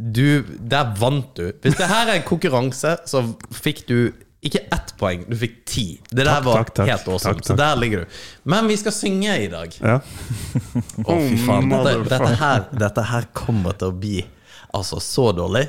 [0.00, 1.50] du, Der vant du.
[1.62, 3.20] Hvis det her er en konkurranse, så
[3.52, 3.98] fikk du
[4.46, 5.84] ikke ett poeng, du fikk ti.
[6.10, 6.90] Det der Takk, var takk, takk.
[6.92, 7.34] helt awesome.
[7.34, 8.18] Takk, Så der ligger du.
[8.52, 9.74] Men vi skal synge i dag.
[9.82, 9.96] Ja.
[10.00, 11.68] Å, fy faen.
[11.72, 14.20] Dette, dette, her, dette her kommer til å bli
[14.76, 15.66] altså så dårlig.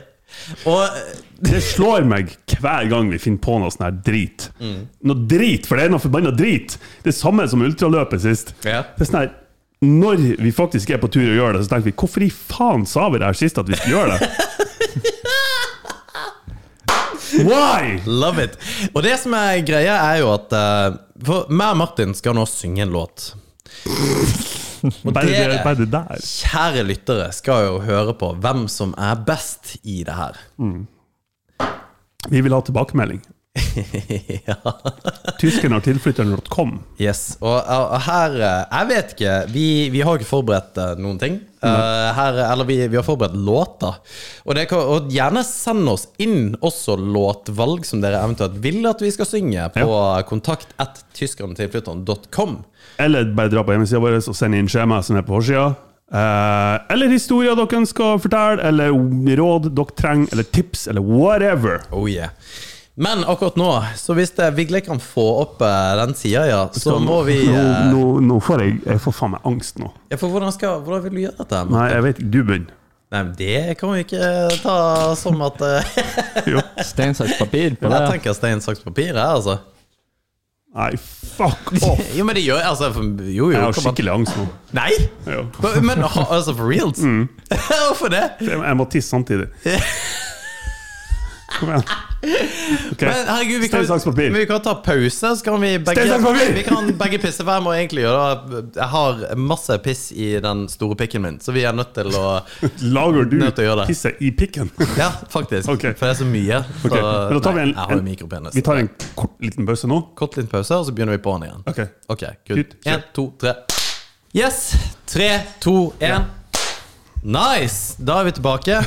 [0.70, 1.00] Og
[1.38, 4.48] Det slår meg hver gang vi finner på noe sånn her drit.
[4.62, 4.80] Mm.
[5.10, 6.78] Noe drit, for det er noe forbanna drit!
[7.04, 8.56] Det er samme som ultraløpet sist.
[8.66, 8.82] Ja.
[8.96, 9.36] Det er sånn her
[9.86, 12.88] Når vi faktisk er på tur og gjør det, så tenker vi hvorfor i faen
[12.90, 14.30] sa vi det her sist at vi skulle gjøre det?
[17.46, 18.00] Why?
[18.06, 18.58] Love it.
[18.94, 22.48] Og det som er greia, er jo at uh, For meg og Martin skal nå
[22.50, 23.34] synge en låt.
[24.84, 30.38] Og dere, kjære lyttere, skal jo høre på hvem som er best i det her.
[32.28, 33.22] Vi vil ha tilbakemelding.
[34.48, 34.56] ja.
[35.40, 36.78] Tyskerne har tilflytteren.com.
[37.02, 37.38] Yes.
[37.42, 39.36] Og, og her eh, Jeg vet ikke.
[39.54, 41.40] Vi, vi har ikke forberedt eh, noen ting.
[41.58, 43.98] Uh, her, eller vi, vi har forberedt låter.
[44.46, 49.02] Og, det kan, og gjerne send oss inn også låtvalg som dere eventuelt vil at
[49.02, 49.98] vi skal synge, på
[50.30, 52.60] kontakt at tyskernetilflytteren.com.
[53.02, 55.74] Eller bare dra på hjemmesida vår og send inn skjema som er på forsida.
[56.08, 58.94] Uh, eller historier dere ønsker å fortelle, eller
[59.42, 61.82] råd dere trenger, eller tips, eller whatever.
[61.92, 62.32] Oh yeah.
[63.00, 67.20] Men akkurat nå, så hvis Vigle kan få opp eh, den sida, ja, så må
[67.28, 69.92] vi Nå, eh, nå, nå får jeg Jeg får faen meg angst nå.
[70.10, 71.60] ja, For hvordan, skal, hvordan vil du gjøre dette?
[71.70, 72.30] Nei, jeg vet ikke.
[72.34, 72.74] Du begynner.
[73.14, 74.32] Nei, men Det kan vi ikke
[74.64, 74.78] ta
[75.20, 75.92] som at eh,
[76.56, 76.64] Jo.
[76.82, 78.00] Stein, saks, papir på det.
[78.02, 79.60] Jeg tenker stein, saks, papir her, altså.
[80.78, 82.02] Nei, fuck off!
[82.18, 83.52] Jo, men det gjør altså, Jo, jo.
[83.54, 84.48] Jeg har skikkelig angst nå.
[84.78, 84.90] Nei!
[85.30, 85.46] Ja.
[85.86, 87.06] Men altså, for reals?
[87.06, 87.28] Mm.
[87.70, 88.26] Hvorfor det?
[88.42, 89.52] Jeg jeg må tisse samtidig.
[91.60, 91.84] Kom igjen.
[92.92, 93.10] Okay.
[93.10, 94.32] Men herregud, vi kan, Stein, saks, papir.
[94.32, 96.50] men vi kan ta pause, så kan vi begge Stein, saks!
[96.56, 97.46] Vi kan begge pisse.
[97.46, 98.64] hver må egentlig gjøre.
[98.76, 102.26] Jeg har masse piss i den store pikken min, så vi er nødt til å
[102.98, 103.38] Lager du
[103.86, 104.72] pisset i pikken?
[104.98, 105.70] Ja, faktisk.
[105.78, 105.94] Okay.
[105.94, 106.62] For det er så mye.
[106.82, 108.52] Så, Ok, men da tar vi en, nei, en.
[108.54, 110.02] Vi tar en kort liten pause nå.
[110.18, 111.66] Kort liten pause, og så begynner vi på'n igjen.
[111.70, 111.84] Ok.
[112.14, 112.78] Ok, good.
[112.88, 113.60] Én, to, tre.
[114.36, 114.72] Yes!
[115.06, 115.30] Tre,
[115.64, 116.26] to, én.
[117.24, 117.98] Nice!
[118.02, 118.82] Da er vi tilbake.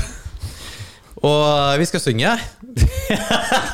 [1.26, 2.30] Og vi skal synge.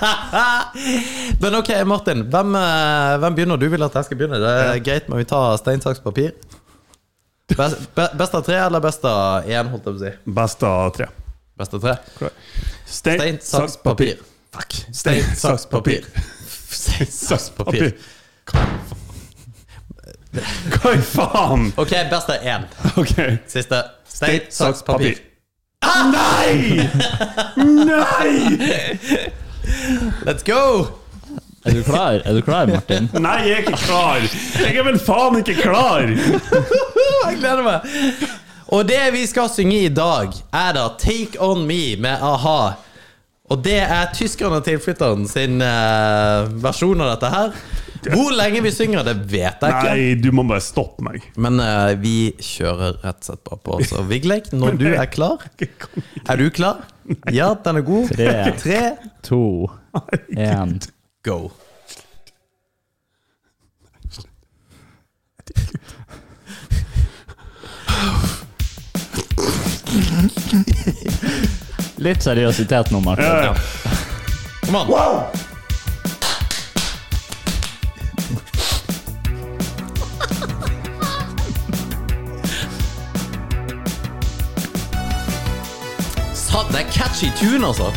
[1.43, 2.25] Men ok, Martin.
[2.33, 3.57] Hvem, eh, hvem begynner?
[3.61, 4.41] Du vil at jeg skal begynne?
[4.43, 6.33] Det er greit, men vi tar stein, saks, papir.
[7.57, 10.11] Best, be- best av tre eller best av én, holdt jeg på å si?
[10.41, 11.07] Best av tre.
[11.57, 11.95] Best av tre.
[12.87, 14.19] Stein, Stein, saks, papir.
[14.57, 14.75] Fuck.
[14.97, 16.03] Stein, saks, papir.
[16.67, 17.93] Stein, saks, papir.
[20.75, 21.71] Hva i faen?
[21.81, 22.67] Ok, best av én.
[22.99, 23.15] Ok.
[23.55, 23.85] Siste.
[24.17, 25.23] Stein, saks, papir.
[26.13, 26.89] Nei!
[27.57, 28.59] Nei!
[30.27, 30.87] Let's go!
[31.67, 33.09] Er du klar, er du klar Martin?
[33.19, 34.27] Nei, jeg er ikke klar!
[34.63, 36.07] Jeg er vel faen ikke klar!
[37.27, 37.81] Jeg gleder meg.
[38.71, 42.61] Og det vi skal synge i dag, er da Take On Me med a-ha.
[43.47, 47.53] Og det er tyskerne og tilflytteren sin uh, versjon av dette her.
[48.07, 49.93] Hvor lenge vi synger, det vet jeg ikke.
[49.93, 51.25] Nei, du må bare stoppe meg.
[51.43, 53.79] Men uh, vi kjører rett og slett bare på.
[53.89, 55.47] Så Vigleik, når du er klar
[56.31, 56.85] Er du klar?
[57.35, 58.11] Ja, den er god.
[58.15, 58.33] Tre.
[58.63, 58.83] Tre
[59.27, 59.43] To,
[60.35, 60.79] én.
[61.27, 61.39] go.
[71.99, 73.25] Litt seriøsitet nå, Martin.
[73.25, 73.55] Ja, ja.
[74.67, 74.91] Kom an.
[86.35, 87.93] Sa- Det er catchy tune, altså.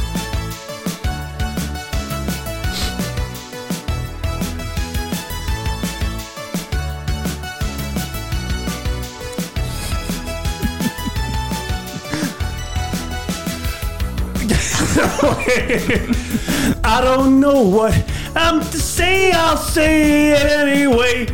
[16.82, 17.94] I don't know what
[18.36, 21.26] I'm to say, I'll say it anyway.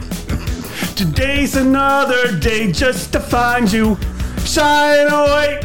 [0.96, 3.96] Today's another day just to find you
[4.44, 5.62] shine away.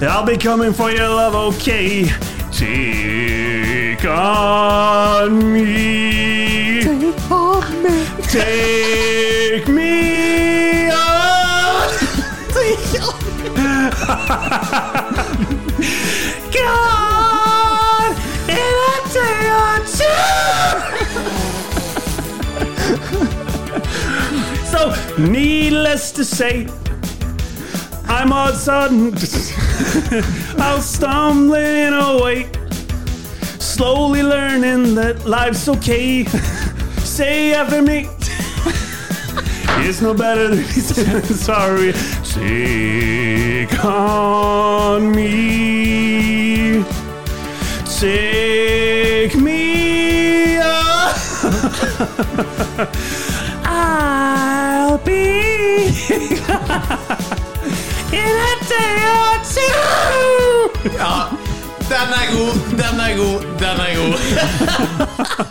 [0.00, 2.04] I'll be coming for your love, okay?
[2.52, 6.82] Take on me.
[6.82, 8.06] Take on me.
[8.22, 11.88] Take me on.
[16.52, 18.12] God,
[18.48, 20.22] in a day or two.
[24.66, 24.80] so,
[25.18, 26.68] needless to say,
[28.06, 29.14] I'm all sudden,
[30.58, 32.50] I'm stumbling away,
[33.58, 36.24] slowly learning that life's okay.
[37.04, 38.08] Say after me.
[39.80, 41.92] It's no better than sorry.
[42.24, 46.84] Take on me.
[47.98, 50.58] Take me.
[53.64, 55.86] I'll be
[58.12, 60.90] in a day or two.
[60.96, 61.28] Ja,
[61.88, 64.18] den er god, den er god, den er god.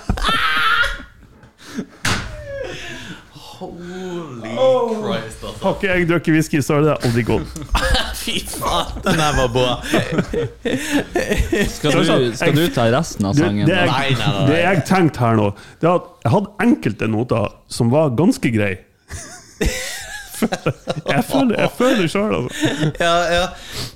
[3.61, 5.59] Holy Christ, altså.
[5.61, 7.61] Har ikke jeg drukket whisky, så er det aldri godt.
[8.21, 9.69] Fy faen, den her var bra.
[11.69, 13.65] Skal, du, skal du ta resten av sangen?
[13.67, 14.45] det, det, jeg, nei, nei, nei.
[14.49, 15.47] det jeg tenkte her nå,
[15.81, 18.81] det er at jeg hadde enkelte noter som var ganske greie.
[21.13, 22.93] jeg føler, jeg føler det sjøl, altså.
[22.99, 23.45] Ja, ja.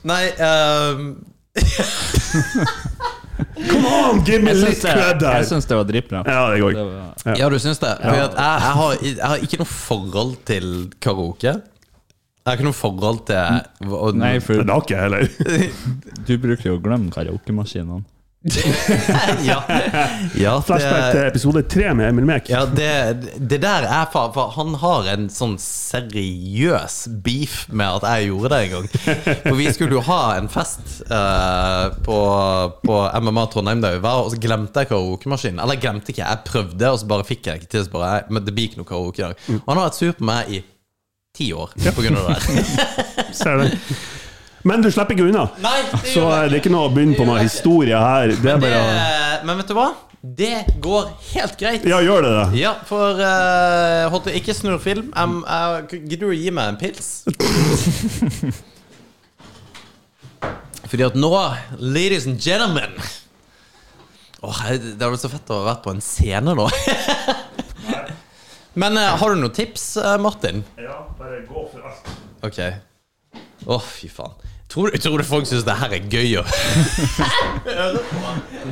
[0.06, 1.08] Nei ehm,
[3.56, 6.24] Come on, give me litt kødd der jeg syns det var dritbra.
[6.28, 6.76] Ja, det går.
[6.76, 7.94] Det var, Ja, du syns det?
[8.02, 10.68] For at jeg, jeg, har, jeg har ikke noe forhold til
[11.04, 11.54] karaoke.
[11.56, 15.72] Jeg har ikke noe forhold til og, nei, for Det har ikke jeg heller.
[16.28, 18.04] du bruker jo å glemme karaokemaskinene.
[18.46, 19.64] Ja,
[20.38, 22.50] ja, Flashback til episode tre med Emil Mek.
[22.52, 22.90] ja det,
[23.42, 28.52] det der er for, for Han har en sånn seriøs beef med at jeg gjorde
[28.54, 28.86] det en gang.
[29.48, 32.20] For vi skulle jo ha en fest uh, på,
[32.86, 35.64] på MMA Trondheim der vi var, og så glemte jeg karaokemaskinen.
[35.64, 37.88] Eller jeg glemte ikke, jeg prøvde, og så bare fikk jeg ikke til.
[37.88, 39.42] Så bare, men det blir ikke noe karaoke i dag.
[39.58, 40.62] Og han har vært sur på meg i
[41.36, 43.34] ti år på grunn av det der.
[43.42, 43.74] Ser det.
[44.66, 45.46] Men du slipper ikke unna.
[45.62, 48.34] Nei, det Så eh, det er ikke noe å begynne på noe historie her.
[48.34, 48.78] Det er Det,
[49.46, 49.92] men vet du hva?
[50.26, 51.84] Det går helt greit.
[51.86, 52.46] Ja, gjør det det?
[52.64, 55.12] Ja, for uh, holdt det ikke snurr film.
[55.14, 57.12] Um, uh, Gidder du å gi meg en pils?
[60.90, 61.30] Fordi at nå,
[61.82, 62.94] ladies and gentlemen
[64.46, 66.66] Åh, Det hadde vært så fett å ha vært på en scene nå.
[68.82, 69.92] Men uh, har du noen tips,
[70.26, 70.66] Martin?
[70.82, 72.12] Ja, bare gå for alt.
[72.50, 72.60] Ok.
[73.70, 74.55] Å, fy faen.
[74.72, 76.38] Tror, du- tror du folk syns det her er gøy?
[76.42, 76.46] å-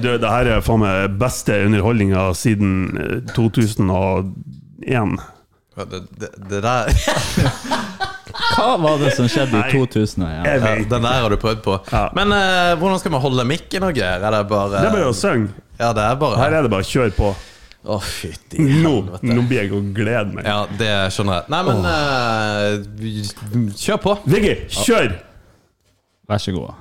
[0.02, 5.20] Du, det her er faen meg beste underholdninga siden eh, 2001.
[5.74, 6.84] Det, det, det der
[8.54, 9.68] Hva var det som skjedde Nei.
[9.70, 10.26] i 2001?
[10.26, 10.30] Ja.
[10.58, 11.74] Ja, den der har du prøvd på.
[11.94, 12.04] Ja.
[12.18, 14.20] Men uh, hvordan skal man holde mikken og greier?
[14.26, 15.48] Er det bare Det er bare å synge.
[15.80, 17.28] Ja, det er bare Her er det bare å kjøre på.
[17.84, 19.28] Å, fytti Nå, helvete.
[19.36, 20.44] nå blir jeg å glede meg.
[20.48, 21.46] Ja, det skjønner jeg.
[21.54, 22.72] Nei, men eh,
[23.02, 23.28] vi-
[23.84, 24.12] kjør på.
[24.34, 25.10] Viggy, kjør!
[26.28, 26.74] Vær så god.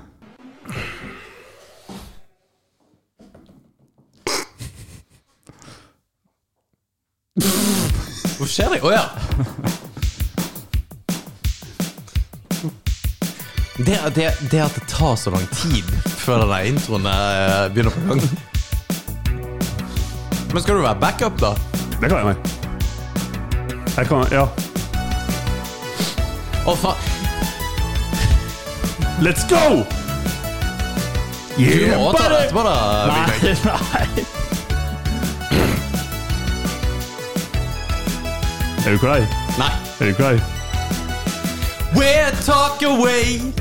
[8.39, 8.81] Hva skjer det?
[8.83, 9.05] Å ja.
[13.83, 15.87] Det, det, det at det tar så lang tid
[16.23, 18.21] før denne introen eh, begynner på gang.
[20.53, 21.55] Men skal du være backup, da?
[21.97, 22.41] Det kan jeg være.
[23.97, 24.47] Jeg kan Ja.
[26.63, 27.12] Å, faen.
[29.23, 29.87] Let's go!
[31.57, 32.73] Du må ta det etterpå, da.
[33.07, 34.25] Big Nei, nei.
[38.85, 39.23] Er du klar?
[39.61, 39.71] Nei.
[40.01, 40.41] Er du klar?
[41.95, 43.53] We'll talk away.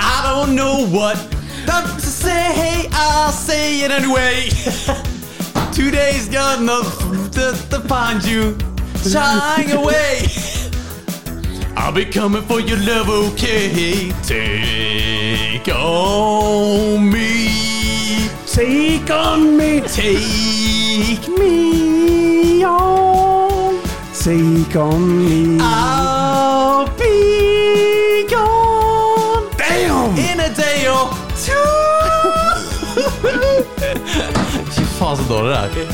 [0.00, 1.18] I don't know what
[1.66, 2.88] to say.
[2.92, 4.48] I'll say it anyway.
[5.72, 6.80] Today's gonna
[7.32, 8.56] to, to find you
[9.04, 10.24] shying away.
[11.88, 14.12] I'll be coming for your love, okay?
[14.22, 18.28] Take on me.
[18.44, 23.80] Take on me, Take me on.
[24.12, 25.56] take on me.
[25.62, 30.14] I'll be gone Damn!
[30.18, 31.08] in a day or
[31.40, 31.54] two.
[34.74, 35.88] Fy faen, så dårlig det er.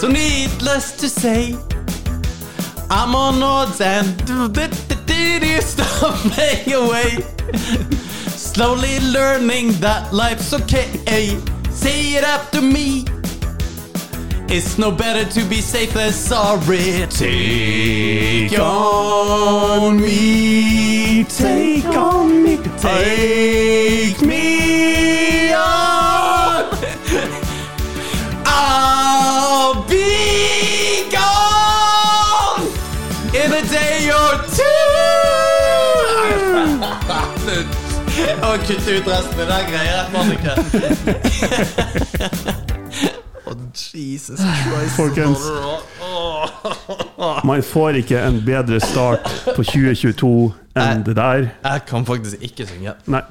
[0.00, 1.56] So needless to say,
[2.90, 4.22] I'm on odds and
[5.60, 7.10] stumbling away.
[8.28, 11.40] Slowly learning that life's okay.
[11.70, 13.04] Say it after me.
[14.48, 17.06] It's no better to be safe than sorry.
[17.08, 26.64] Take on me, take on me, take me on.
[28.44, 29.51] I'll ah.
[38.42, 39.38] Å, kutte ut resten.
[39.38, 40.54] Det greier jeg ikke.
[43.46, 43.54] Å,
[43.94, 44.96] Jesus Christ.
[44.96, 45.44] Folkens.
[47.46, 50.32] Man får ikke en bedre start på 2022
[50.82, 51.52] enn det der.
[51.62, 52.96] Jeg kan faktisk ikke synge.
[53.06, 53.22] Nei.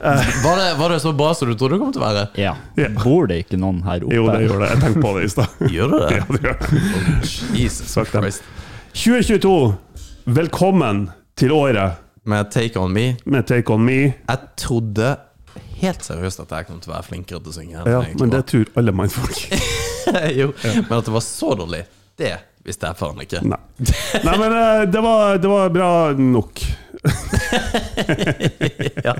[0.00, 2.24] Var det, var det så bra som du trodde det kom til å være?
[2.40, 2.54] Ja.
[2.80, 2.88] Ja.
[3.00, 4.16] Bor det ikke noen her oppe?
[4.16, 4.72] Jo, det gjør det.
[4.72, 5.60] Jeg tenkte på det i stad.
[5.76, 6.16] Gjør det det?
[6.16, 6.66] Ja, det gjør det.
[7.60, 8.50] Jesus Christ.
[8.96, 9.54] 2022,
[10.40, 13.98] velkommen til året Med Take On Me med Take On Me.
[14.26, 15.12] Jeg trodde
[15.78, 17.82] helt seriøst at jeg kom til å være flinkere til å synge.
[17.86, 19.44] Ja, men det tror alle mannfolk.
[20.40, 21.84] jo, Men at det var så dårlig,
[22.18, 22.32] det
[22.66, 23.44] visste jeg faen ikke.
[23.46, 23.60] Nei.
[24.24, 26.64] Nei, men eh, det var, det var bra nok.
[29.06, 29.12] Ja.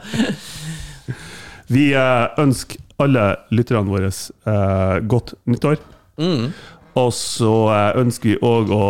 [1.70, 5.78] Vi eh, ønsker alle lytterne våre eh, godt nyttår.
[6.18, 6.50] Mm.
[6.98, 7.52] Og så
[8.00, 8.82] ønsker vi òg å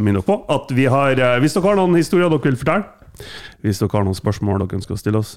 [0.00, 2.86] minne dere på at vi har Hvis dere har noen historier dere vil fortelle,
[3.64, 5.36] hvis dere har noen spørsmål dere ønsker å stille oss,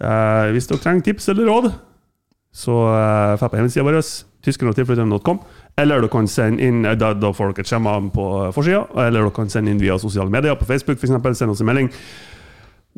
[0.00, 1.70] eh, hvis dere trenger tips eller råd,
[2.54, 4.00] så eh, får på hjemmesida vår,
[4.46, 5.40] tyskerogtilflytterne.com.
[5.78, 9.20] Eller dere kan sende inn eh, da, da får dere et skjema på forsida, eller
[9.20, 11.14] dere kan sende inn via sosiale medier, på Facebook f.eks.
[11.38, 11.92] Send oss en melding.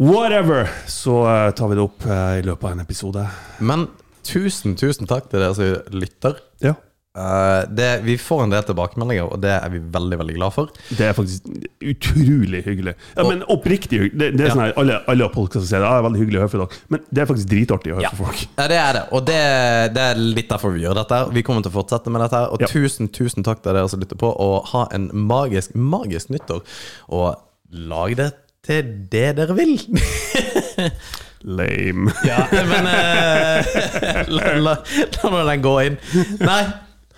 [0.00, 0.70] Whatever!
[0.88, 3.26] Så eh, tar vi det opp eh, i løpet av en episode.
[3.60, 3.88] Men
[4.26, 6.40] tusen, tusen takk til dere som lytter.
[6.64, 6.76] Ja.
[7.18, 10.68] Eh, det, vi får en del tilbakemeldinger, og det er vi veldig veldig glad for.
[10.94, 11.48] Det er faktisk
[11.82, 12.92] utrolig hyggelig.
[13.16, 14.18] Ja, men oppriktig hyggelig.
[14.20, 14.52] Det, det er Ja.
[14.54, 16.52] sånn her, alle, alle folk som sier det, «Ah, det er veldig hyggelig å høre
[16.52, 16.78] fra dere.
[16.94, 18.10] Men det er faktisk dritartig å høre Ja.
[18.14, 18.44] fra folk.
[18.60, 19.02] Ja, det er det.
[19.10, 19.38] Og det,
[19.96, 21.18] det er litt derfor vi gjør dette.
[21.34, 22.44] Vi kommer til å fortsette med dette.
[22.54, 26.62] Og tusen, tusen takk til dere som lytter på, og ha en magisk, magisk nyttår.
[27.10, 27.34] Og
[27.90, 28.30] lag det
[28.62, 29.74] til det dere vil.
[31.42, 32.12] Lame.
[32.28, 33.64] Ja, men uh,
[34.28, 34.74] la, la,
[35.24, 35.96] la la den gå inn.
[36.44, 36.60] Nei,